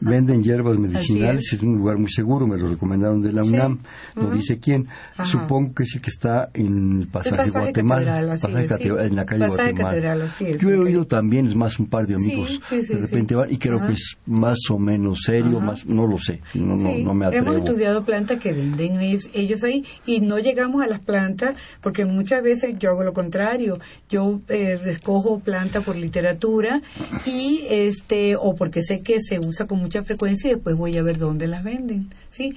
[0.00, 1.62] venden hierbas medicinales, es.
[1.62, 3.80] un lugar muy seguro, me lo recomendaron de la UNAM,
[4.14, 4.88] no dice quién,
[5.24, 10.26] supongo que sí que está en el pasaje, Guatemala, en la calle Guatemala.
[10.58, 13.84] Yo he oído también, es más un par de amigos, de repente van, y creo
[13.86, 17.52] que es más o menos serio, más no lo sé, no, no, me atrevo.
[17.52, 22.42] Hemos estudiado plantas que venden ellos ahí y no llegamos a las plantas porque muchas
[22.42, 23.78] veces yo hago lo contrario,
[24.08, 26.82] yo eh, escojo planta por literatura
[27.24, 31.02] y este o porque sé que se usa con mucha frecuencia y después voy a
[31.02, 32.54] ver dónde las venden sí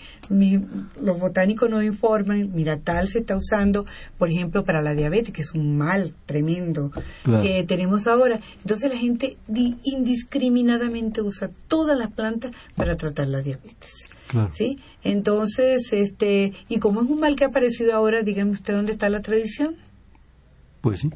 [1.01, 3.85] los botánicos nos informan mira tal se está usando
[4.17, 6.91] por ejemplo para la diabetes que es un mal tremendo
[7.41, 14.09] que tenemos ahora entonces la gente indiscriminadamente usa todas las plantas para tratar la diabetes
[14.51, 14.79] ¿Sí?
[15.03, 19.09] Entonces, este, y como es un mal que ha aparecido ahora, dígame usted dónde está
[19.09, 19.75] la tradición.
[20.81, 21.09] Pues sí.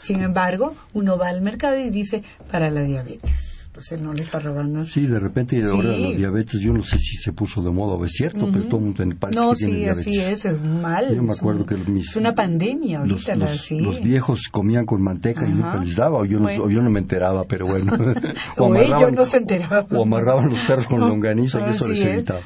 [0.00, 3.58] Sin embargo, uno va al mercado y dice para la diabetes.
[3.78, 4.84] Entonces no le está robando.
[4.84, 8.04] Sí, de repente ahora la diabetes, yo no sé si se puso de moda o
[8.04, 10.06] es cierto, pero todo el mundo parece no, que tiene diabetes.
[10.06, 11.14] No, sí, así es, es mal.
[11.14, 13.36] Yo me acuerdo que mis, es una pandemia ahorita.
[13.36, 16.90] Los, los, viejos comían con manteca y nunca les daba, o yo, no, yo no
[16.90, 17.92] me enteraba, pero bueno.
[18.56, 19.86] o, amarraban, no se enteraba.
[19.92, 22.40] O amarraban los perros con longaniza y eso les evitaba.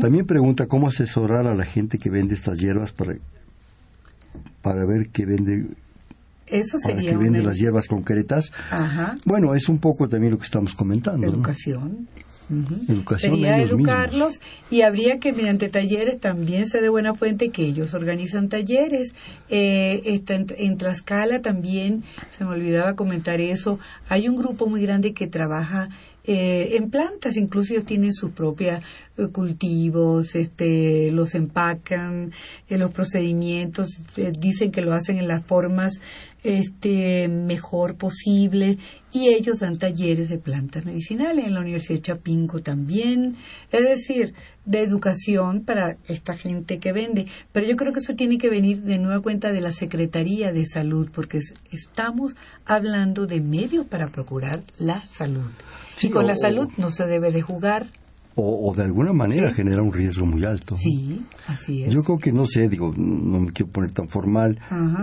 [0.00, 3.16] También pregunta cómo asesorar a la gente que vende estas hierbas para
[4.62, 5.66] para ver qué vende
[6.50, 8.52] eso sería para que vende las hierbas concretas.
[8.70, 9.16] Ajá.
[9.24, 11.26] Bueno, es un poco también lo que estamos comentando.
[11.26, 12.08] Educación.
[12.88, 14.40] Educación Sería educarlos
[14.70, 19.14] y habría que mediante talleres también se de buena fuente que ellos organizan talleres.
[19.48, 23.78] Eh, está en, en, Tlaxcala también, se me olvidaba comentar eso,
[24.08, 25.90] hay un grupo muy grande que trabaja
[26.24, 28.82] eh, en plantas, incluso ellos tienen sus propios
[29.16, 32.32] eh, cultivos, este, los empacan,
[32.68, 33.88] eh, los procedimientos,
[34.38, 36.00] dicen que lo hacen en las formas
[36.42, 38.78] este, mejor posible
[39.12, 41.46] y ellos dan talleres de plantas medicinales.
[41.46, 43.36] En la Universidad de Chapingo también,
[43.72, 44.34] es decir,
[44.64, 47.26] de educación para esta gente que vende.
[47.52, 50.66] Pero yo creo que eso tiene que venir de nueva cuenta de la Secretaría de
[50.66, 51.40] Salud, porque
[51.72, 52.34] estamos
[52.66, 55.50] hablando de medios para procurar la salud
[56.02, 57.86] y con la salud no se debe de jugar.
[58.36, 60.76] O, de alguna manera genera un riesgo muy alto.
[60.76, 61.92] Sí, así es.
[61.92, 64.58] Yo creo que, no sé, digo, no me quiero poner tan formal.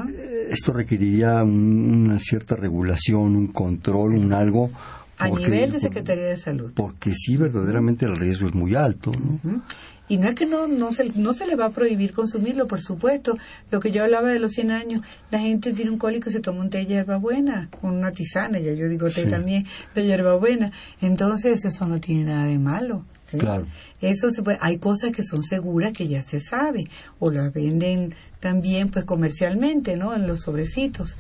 [0.10, 4.72] Eh, esto requeriría una cierta regulación, un control, un algo.
[5.18, 6.72] A nivel de Secretaría de Salud.
[6.76, 9.12] Porque sí, verdaderamente el riesgo es muy alto.
[9.12, 9.62] ¿no?
[10.10, 12.82] Y no es que no, no, se, no se le va a prohibir consumirlo, por
[12.82, 13.38] supuesto.
[13.72, 15.02] Lo que yo hablaba de los 100 años,
[15.32, 18.74] la gente tiene un cólico y se toma un té de hierbabuena, una tisana, ya
[18.74, 19.64] yo digo té también
[19.94, 20.72] de hierbabuena.
[21.02, 23.06] Entonces eso no tiene nada de malo.
[23.30, 23.66] Claro.
[24.00, 26.88] Eso se puede, hay cosas que son seguras que ya se sabe
[27.20, 30.16] o las venden también pues comercialmente, ¿no?
[30.16, 31.18] En los sobrecitos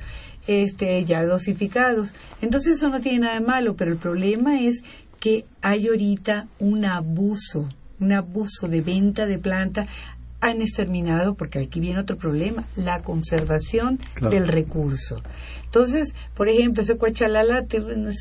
[0.47, 2.13] este ya dosificados.
[2.41, 4.83] Entonces eso no tiene nada de malo, pero el problema es
[5.19, 7.69] que hay ahorita un abuso
[7.99, 9.87] un abuso de venta de plantas
[10.39, 15.23] han exterminado, porque aquí viene otro problema, la conservación del recurso.
[15.65, 17.65] Entonces, por ejemplo, ese cuachalala,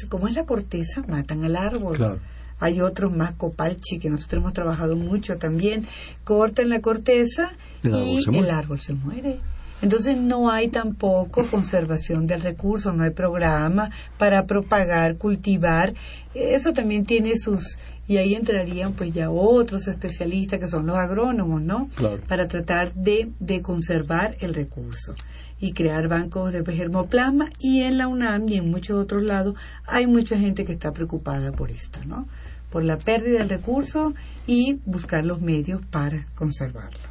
[0.09, 2.21] como es la corteza, matan al árbol.
[2.59, 5.87] Hay otros más copalchi que nosotros hemos trabajado mucho también.
[6.25, 7.53] Cortan la corteza
[7.85, 9.41] y el árbol se muere.
[9.87, 15.95] Entonces no hay tampoco conservación del recurso, no hay programa para propagar, cultivar.
[16.35, 17.79] Eso también tiene sus
[18.09, 21.89] y ahí entrarían pues ya otros especialistas que son los agrónomos, ¿no?
[22.27, 25.15] Para tratar de, de conservar el recurso
[25.61, 29.55] y crear bancos de germoplasma y en la UNAM y en muchos otros lados
[29.87, 32.27] hay mucha gente que está preocupada por esto, ¿no?
[32.73, 34.15] Por la pérdida del recurso
[34.49, 37.06] y buscar los medios para conservarlo.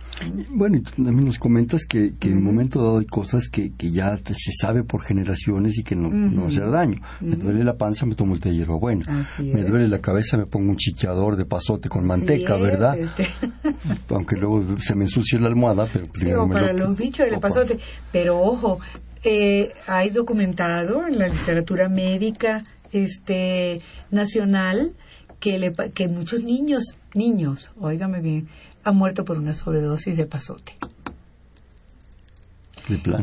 [0.50, 3.74] Bueno, y tú también nos comentas que, que en un momento dado hay cosas que,
[3.74, 7.02] que ya se sabe por generaciones y que no, no hacer daño.
[7.22, 9.26] Me duele la panza, me tomo el té de hierbabuena.
[9.40, 12.98] Me duele la cabeza, me pongo un chichador de pasote con manteca, ¿verdad?
[12.98, 13.28] Este.
[14.10, 17.78] Aunque luego se me ensucia la almohada, pero primero para los bichos el pasote.
[18.12, 18.80] Pero ojo,
[19.24, 24.94] eh, hay documentado en la literatura médica este nacional
[25.40, 28.48] que, le, que muchos niños, niños, óigame bien,
[28.86, 30.78] ha muerto por una sobredosis de pasote.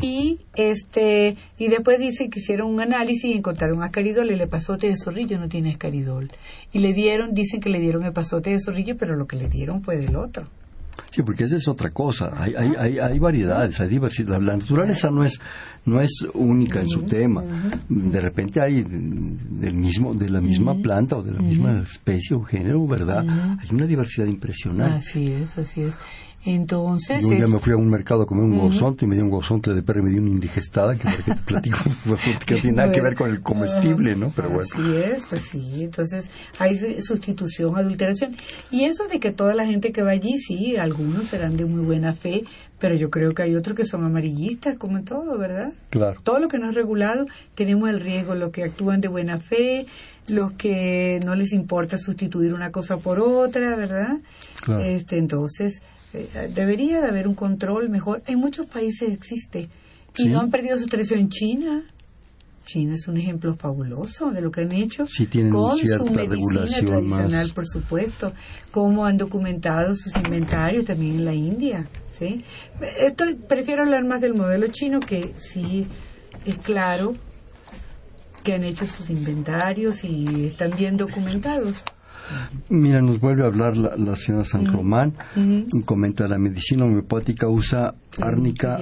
[0.01, 4.87] Y este y después dice que hicieron un análisis y encontraron ascaridol y el pasote
[4.87, 6.29] de zorrillo no tiene ascaridol.
[6.73, 9.47] Y le dieron, dicen que le dieron el pasote de zorrillo, pero lo que le
[9.47, 10.47] dieron fue del otro.
[11.13, 12.33] Sí, porque esa es otra cosa.
[12.35, 14.41] Hay, hay, hay, hay variedades, hay diversidad.
[14.41, 15.39] La naturaleza no es
[15.85, 17.43] no es única en su tema.
[17.87, 22.43] De repente hay del mismo de la misma planta o de la misma especie o
[22.43, 23.23] género, ¿verdad?
[23.59, 24.95] Hay una diversidad impresionante.
[24.95, 25.99] Así es, así es.
[26.45, 27.21] Entonces.
[27.21, 29.23] Yo un día me fui a un mercado a comer un gozonte y me dio
[29.23, 31.77] un gozonte de perro y me dio una indigestada que, te platico,
[32.45, 34.31] que no tiene nada que ver con el comestible, ¿no?
[34.35, 34.67] Pero bueno.
[34.69, 35.83] Así es, pues sí.
[35.83, 36.29] Entonces
[36.59, 38.35] hay sustitución, adulteración.
[38.71, 41.85] Y eso de que toda la gente que va allí, sí, algunos serán de muy
[41.85, 42.43] buena fe,
[42.79, 45.71] pero yo creo que hay otros que son amarillistas, como en todo, ¿verdad?
[45.89, 46.19] Claro.
[46.23, 47.25] Todo lo que no es regulado,
[47.55, 49.85] tenemos el riesgo, los que actúan de buena fe,
[50.27, 54.17] los que no les importa sustituir una cosa por otra, ¿verdad?
[54.61, 54.83] Claro.
[54.83, 55.81] Este, entonces,
[56.13, 58.21] eh, debería de haber un control mejor.
[58.27, 59.69] En muchos países existe
[60.17, 61.19] y no han perdido su tradición.
[61.19, 61.83] En China,
[62.65, 66.65] China es un ejemplo fabuloso de lo que han hecho sí, tienen con su medicina
[66.65, 68.33] tradicional, por supuesto,
[68.71, 71.87] cómo han documentado sus inventarios también en la India.
[72.11, 72.43] ¿sí?
[72.99, 75.87] Esto, prefiero hablar más del modelo chino que sí
[76.45, 77.15] es claro
[78.43, 81.83] que han hecho sus inventarios y están bien documentados.
[82.69, 87.95] Mira, nos vuelve a hablar la, señora San Román y comenta la medicina homeopática usa
[88.21, 88.79] árnica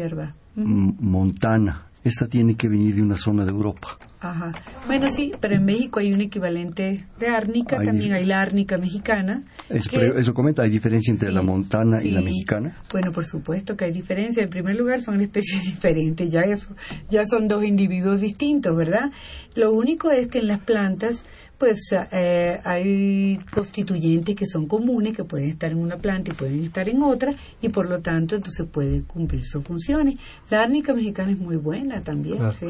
[0.56, 1.88] montana.
[2.04, 3.90] Esta tiene que venir de una zona de Europa.
[4.22, 4.52] Ajá.
[4.88, 9.44] Bueno, sí, pero en México hay un equivalente de árnica, también hay la árnica mexicana.
[9.70, 12.76] eso comenta, ¿hay diferencia entre la montana y la mexicana?
[12.92, 14.44] Bueno, por supuesto que hay diferencia.
[14.44, 16.76] En primer lugar, son especies diferentes, ya, eso,
[17.10, 19.12] ya son dos individuos distintos, ¿verdad?
[19.56, 21.24] Lo único es que en las plantas
[21.62, 26.64] pues eh, hay constituyentes que son comunes, que pueden estar en una planta y pueden
[26.64, 30.16] estar en otra, y por lo tanto entonces pueden cumplir sus funciones.
[30.50, 32.66] La árnica mexicana es muy buena también, ¿sí?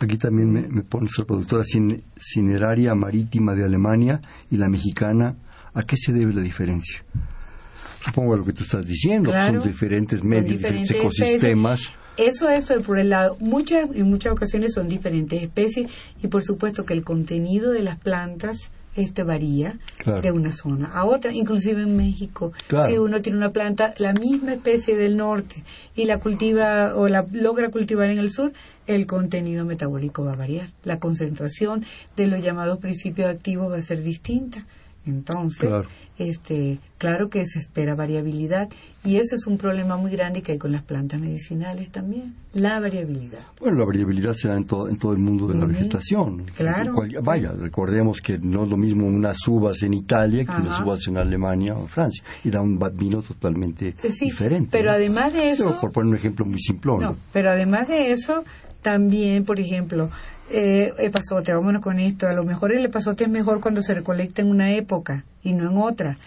[0.00, 1.62] Aquí también me, pone su productora
[2.18, 4.20] Cineraria Marítima de Alemania
[4.50, 5.36] y la mexicana.
[5.74, 7.04] ¿A qué se debe la diferencia?
[8.04, 11.92] Supongo a lo que tú estás diciendo, son diferentes medios, diferentes, ecosistemas.
[12.16, 13.36] Eso es por el lado.
[13.40, 15.90] Muchas, en muchas ocasiones son diferentes especies
[16.22, 21.04] y por supuesto que el contenido de las plantas este varía de una zona a
[21.04, 22.52] otra, inclusive en México.
[22.86, 25.64] Si uno tiene una planta, la misma especie del norte,
[25.96, 28.52] y la cultiva o la logra cultivar en el sur,
[28.86, 30.68] el contenido metabólico va a variar.
[30.84, 31.84] La concentración
[32.16, 34.66] de los llamados principios activos va a ser distinta.
[35.04, 35.88] Entonces, claro.
[36.16, 38.68] este, claro que se espera variabilidad
[39.02, 42.78] y eso es un problema muy grande que hay con las plantas medicinales también, la
[42.78, 43.40] variabilidad.
[43.58, 46.44] Bueno, la variabilidad se da en todo, en todo el mundo de la vegetación.
[46.56, 46.94] Claro.
[47.22, 51.16] vaya, recordemos que no es lo mismo unas uvas en Italia que unas uvas en
[51.16, 54.68] Alemania o Francia y da un vino totalmente diferente.
[54.70, 55.76] Pero además de eso...
[55.80, 57.00] por poner un ejemplo muy simplón.
[57.02, 58.44] No, pero además de eso,
[58.82, 60.10] también, por ejemplo,
[60.52, 64.42] eh, epazote, vámonos con esto, a lo mejor el epazote es mejor cuando se recolecta
[64.42, 66.18] en una época y no en otra.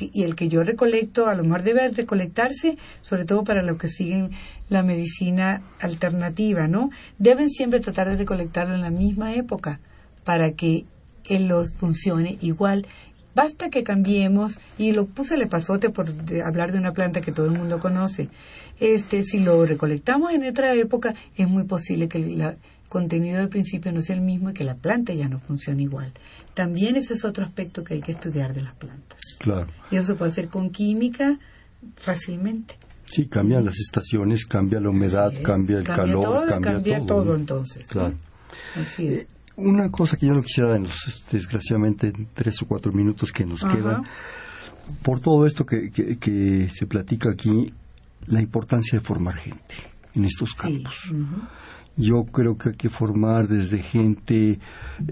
[0.00, 3.88] y el que yo recolecto, a lo mejor debe recolectarse, sobre todo para los que
[3.88, 4.30] siguen
[4.68, 6.90] la medicina alternativa, ¿no?
[7.18, 9.80] Deben siempre tratar de recolectarlo en la misma época
[10.24, 10.86] para que
[11.26, 12.86] él los funcione igual.
[13.34, 16.06] Basta que cambiemos, y lo puse el epazote por
[16.44, 18.28] hablar de una planta que todo el mundo conoce.
[18.80, 22.56] Este, si lo recolectamos en otra época, es muy posible que la,
[22.88, 26.12] contenido del principio no es el mismo y que la planta ya no funciona igual.
[26.54, 29.20] También ese es otro aspecto que hay que estudiar de las plantas.
[29.38, 29.68] Claro.
[29.90, 31.38] Y eso se puede hacer con química
[31.96, 32.76] fácilmente.
[33.06, 37.34] Sí, cambian las estaciones, cambia la humedad, cambia el calor, cambia, todo.
[37.34, 37.86] entonces.
[37.88, 38.14] Claro.
[38.80, 39.20] Así es.
[39.20, 39.26] Eh,
[39.56, 43.60] una cosa que yo no quisiera, en los, desgraciadamente, tres o cuatro minutos que nos
[43.60, 44.02] quedan,
[45.02, 47.72] por todo esto que, que se platica aquí,
[48.26, 49.74] la importancia de formar gente
[50.14, 50.94] en estos campos.
[51.96, 54.58] Yo creo que hay que formar desde gente eh,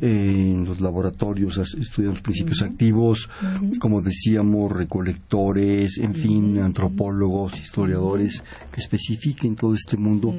[0.00, 3.30] en los laboratorios, estudiando los principios activos,
[3.78, 10.34] como decíamos, recolectores, en fin, antropólogos, historiadores, que especifiquen todo este mundo,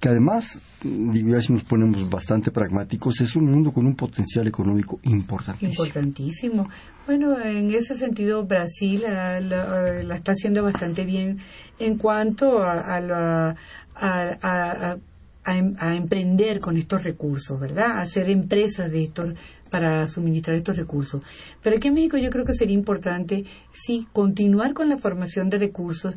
[0.00, 4.46] que además, digo, ya si nos ponemos bastante pragmáticos, es un mundo con un potencial
[4.46, 5.84] económico importantísimo.
[5.84, 6.68] Importantísimo.
[7.06, 11.38] Bueno, en ese sentido, Brasil la, está haciendo bastante bien
[11.78, 13.54] en cuanto a, la,
[13.96, 15.13] a Em,
[15.44, 17.92] a, emprender con estos recursos, ¿verdad?
[17.92, 19.34] A hacer empresas de estos
[19.70, 21.22] para suministrar estos recursos.
[21.62, 25.58] Pero aquí en México yo creo que sería importante, sí, continuar con la formación de
[25.58, 26.14] recursos,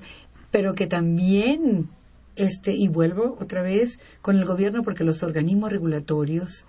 [0.52, 1.90] pero que también,
[2.36, 6.66] este, y vuelvo otra vez con el gobierno, porque los organismos regulatorios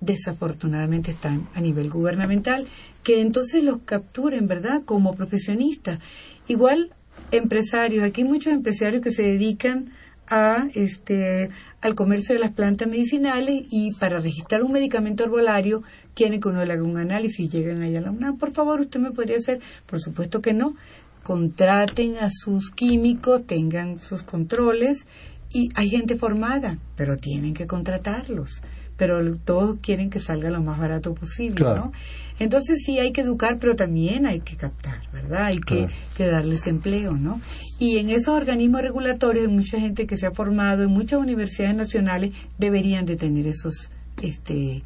[0.00, 2.66] desafortunadamente están a nivel gubernamental,
[3.02, 6.00] que entonces los capturen, ¿verdad?, como profesionistas.
[6.48, 6.90] Igual
[7.30, 9.90] empresarios, aquí hay muchos empresarios que se dedican
[10.28, 11.50] a este
[11.80, 15.82] al comercio de las plantas medicinales y para registrar un medicamento herbolario
[16.14, 18.38] quieren que uno le haga un análisis y llegan allá a la UNAM.
[18.38, 20.74] Por favor, usted me podría hacer, por supuesto que no.
[21.22, 25.06] Contraten a sus químicos, tengan sus controles
[25.52, 28.62] y hay gente formada, pero tienen que contratarlos
[28.96, 31.92] pero todos quieren que salga lo más barato posible, ¿no?
[32.38, 35.46] Entonces sí hay que educar, pero también hay que captar, ¿verdad?
[35.46, 37.40] Hay que, que, darles empleo, ¿no?
[37.78, 41.76] Y en esos organismos regulatorios hay mucha gente que se ha formado, en muchas universidades
[41.76, 43.90] nacionales deberían de tener esos,
[44.22, 44.82] este,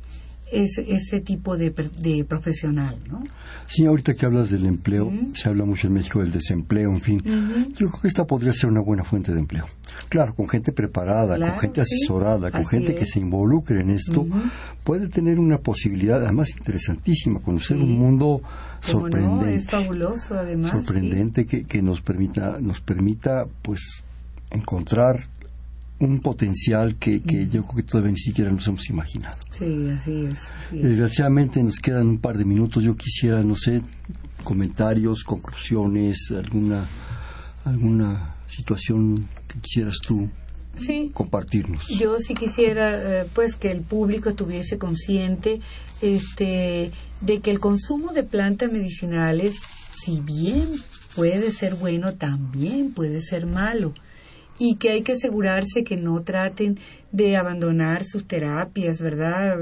[0.50, 3.24] ese, ese tipo de, de, profesional, ¿no?
[3.70, 7.22] Sí, ahorita que hablas del empleo, se habla mucho en México del desempleo, en fin.
[7.78, 9.64] Yo creo que esta podría ser una buena fuente de empleo.
[10.08, 14.26] Claro, con gente preparada, con gente asesorada, con gente que se involucre en esto,
[14.82, 18.42] puede tener una posibilidad, además interesantísima, conocer un mundo
[18.80, 19.54] sorprendente.
[19.54, 20.72] es fabuloso, además.
[20.72, 24.02] Sorprendente que, que nos permita, nos permita, pues,
[24.50, 25.20] encontrar
[26.00, 29.36] un potencial que, que yo creo que todavía ni siquiera nos hemos imaginado.
[29.52, 32.82] Sí, así es, Desgraciadamente nos quedan un par de minutos.
[32.82, 33.82] Yo quisiera, no sé,
[34.42, 36.86] comentarios, conclusiones, alguna,
[37.64, 40.28] alguna situación que quisieras tú
[41.12, 41.88] compartirnos.
[41.88, 45.60] Yo sí quisiera, eh, pues, que el público estuviese consciente
[46.00, 49.56] este, de que el consumo de plantas medicinales,
[49.92, 50.66] si bien
[51.14, 53.92] puede ser bueno, también puede ser malo
[54.60, 56.78] y que hay que asegurarse que no traten
[57.12, 59.56] de abandonar sus terapias, ¿verdad?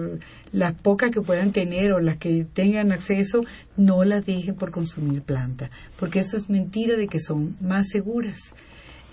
[0.50, 3.44] Las pocas que puedan tener o las que tengan acceso,
[3.76, 5.70] no las dejen por consumir planta,
[6.00, 8.56] porque eso es mentira de que son más seguras.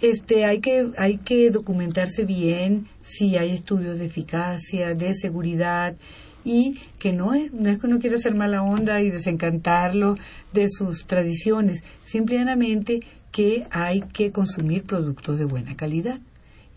[0.02, 5.96] Este, hay que, hay que documentarse bien si hay estudios de eficacia, de seguridad,
[6.44, 10.18] y que no es, no es que uno quiera hacer mala onda y desencantarlo
[10.52, 13.02] de sus tradiciones, simplemente
[13.36, 16.22] que hay que consumir productos de buena calidad.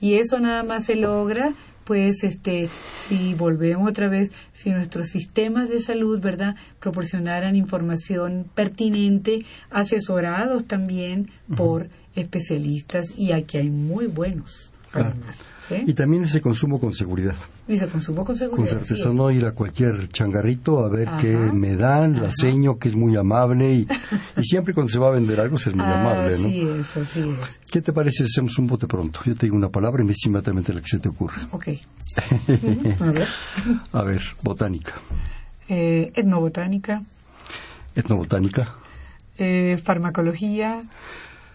[0.00, 1.52] Y eso nada más se logra
[1.84, 9.46] pues este si volvemos otra vez si nuestros sistemas de salud verdad proporcionaran información pertinente
[9.70, 15.36] asesorados también por especialistas y aquí hay muy buenos además
[15.70, 17.34] y también ese consumo con seguridad.
[17.66, 18.56] Y ese consumo con seguridad.
[18.56, 22.88] Con certeza, no ir a cualquier changarrito a ver qué me dan, la seño que
[22.88, 23.72] es muy amable
[24.36, 26.48] y, siempre cuando se va a vender algo se es muy amable, ¿no?
[26.48, 27.60] Así es, así es.
[27.70, 29.20] ¿Qué te parece si hacemos un bote pronto?
[29.24, 31.42] Yo te digo una palabra y me dices inmediatamente la que se te ocurre.
[31.50, 31.68] Ok.
[33.00, 33.28] a ver.
[33.92, 34.94] A ver, botánica.
[35.68, 37.02] Eh, etnobotánica.
[37.94, 38.76] Etnobotánica.
[39.36, 40.80] Eh, farmacología,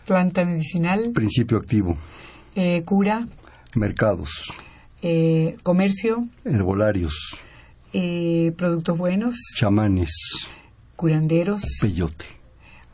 [0.05, 1.11] planta medicinal.
[1.13, 1.97] Principio activo.
[2.55, 3.27] Eh, cura.
[3.75, 4.53] Mercados.
[5.01, 6.27] Eh, comercio.
[6.45, 7.39] Herbolarios.
[7.93, 9.35] Eh, productos buenos.
[9.57, 10.47] Chamanes.
[10.95, 11.63] Curanderos.
[11.81, 12.25] Peyote.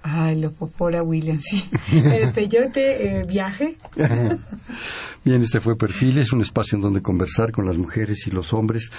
[0.01, 1.69] Ah, los Popora Williams, sí.
[1.91, 3.75] El peyote, eh, viaje.
[5.25, 8.89] Bien, este fue Perfiles, un espacio en donde conversar con las mujeres y los hombres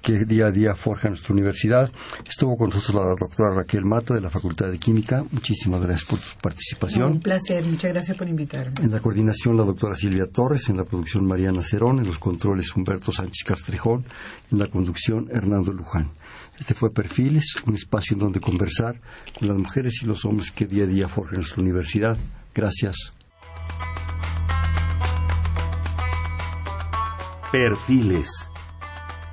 [0.00, 1.90] que día a día forjan nuestra universidad.
[2.26, 5.24] Estuvo con nosotros la doctora Raquel Mato de la Facultad de Química.
[5.30, 7.12] Muchísimas gracias por su participación.
[7.12, 8.72] un placer, muchas gracias por invitarme.
[8.82, 12.74] En la coordinación la doctora Silvia Torres, en la producción Mariana Cerón, en los controles
[12.74, 14.04] Humberto Sánchez Castrejón,
[14.50, 16.10] en la conducción Hernando Luján.
[16.58, 19.00] Este fue Perfiles, un espacio en donde conversar
[19.38, 22.16] con las mujeres y los hombres que día a día forjan nuestra universidad.
[22.54, 23.12] Gracias.
[27.52, 28.50] Perfiles,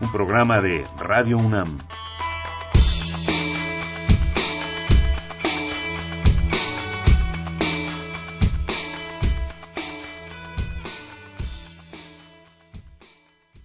[0.02, 1.80] un programa de Radio UNAM.